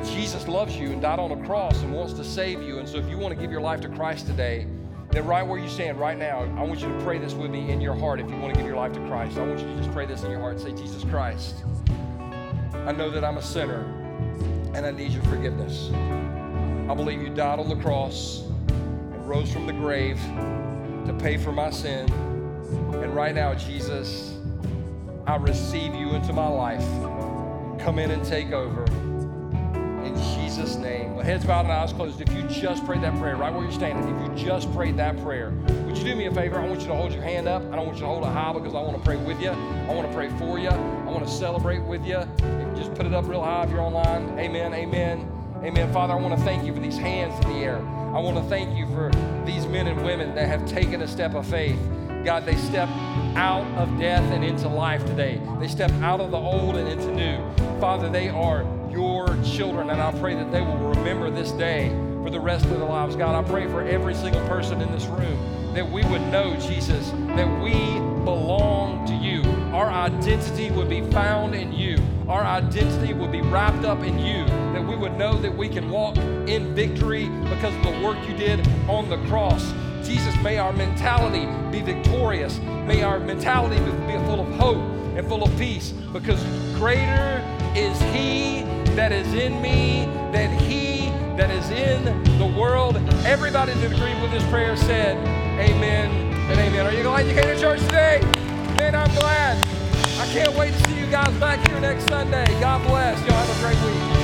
[0.03, 2.79] Jesus loves you and died on a cross and wants to save you.
[2.79, 4.67] And so if you want to give your life to Christ today,
[5.11, 7.71] then right where you stand right now, I want you to pray this with me
[7.71, 9.37] in your heart if you want to give your life to Christ.
[9.37, 11.55] I want you to just pray this in your heart say, Jesus Christ,
[12.73, 13.81] I know that I'm a sinner
[14.75, 15.91] and I need your forgiveness.
[15.93, 20.19] I believe you died on the cross and rose from the grave
[21.07, 22.11] to pay for my sin.
[22.95, 24.34] And right now, Jesus,
[25.27, 26.85] I receive you into my life.
[27.81, 28.85] Come in and take over.
[30.05, 31.19] In Jesus' name.
[31.19, 34.07] Heads bowed and eyes closed, if you just prayed that prayer, right where you're standing,
[34.15, 35.51] if you just prayed that prayer,
[35.87, 36.61] would you do me a favor?
[36.61, 37.63] I want you to hold your hand up.
[37.73, 39.49] I don't want you to hold it high because I want to pray with you.
[39.49, 40.69] I want to pray for you.
[40.69, 42.23] I want to celebrate with you.
[42.77, 44.39] Just put it up real high if you're online.
[44.39, 44.75] Amen.
[44.75, 45.31] Amen.
[45.63, 45.91] Amen.
[45.91, 47.79] Father, I want to thank you for these hands in the air.
[47.79, 49.11] I want to thank you for
[49.47, 51.79] these men and women that have taken a step of faith.
[52.25, 52.89] God, they step
[53.37, 55.41] out of death and into life today.
[55.61, 57.81] They step out of the old and into new.
[57.81, 61.91] Father, they are your children, and I pray that they will remember this day
[62.23, 63.15] for the rest of their lives.
[63.15, 65.39] God, I pray for every single person in this room
[65.75, 67.75] that we would know, Jesus, that we
[68.25, 69.43] belong to you.
[69.75, 71.99] Our identity would be found in you.
[72.27, 74.47] Our identity would be wrapped up in you.
[74.73, 78.35] That we would know that we can walk in victory because of the work you
[78.35, 79.75] did on the cross.
[80.05, 82.59] Jesus, may our mentality be victorious.
[82.87, 84.77] May our mentality be full of hope
[85.17, 86.43] and full of peace because
[86.77, 87.43] greater
[87.75, 88.63] is He
[88.95, 92.05] that is in me than He that is in
[92.39, 92.97] the world.
[93.25, 95.17] Everybody that agreed with this prayer said,
[95.59, 96.11] Amen
[96.51, 96.87] and amen.
[96.87, 98.21] Are you glad you came to church today?
[98.77, 99.57] Man, I'm glad.
[100.19, 102.45] I can't wait to see you guys back here next Sunday.
[102.61, 103.19] God bless.
[103.27, 104.24] Y'all have a great week.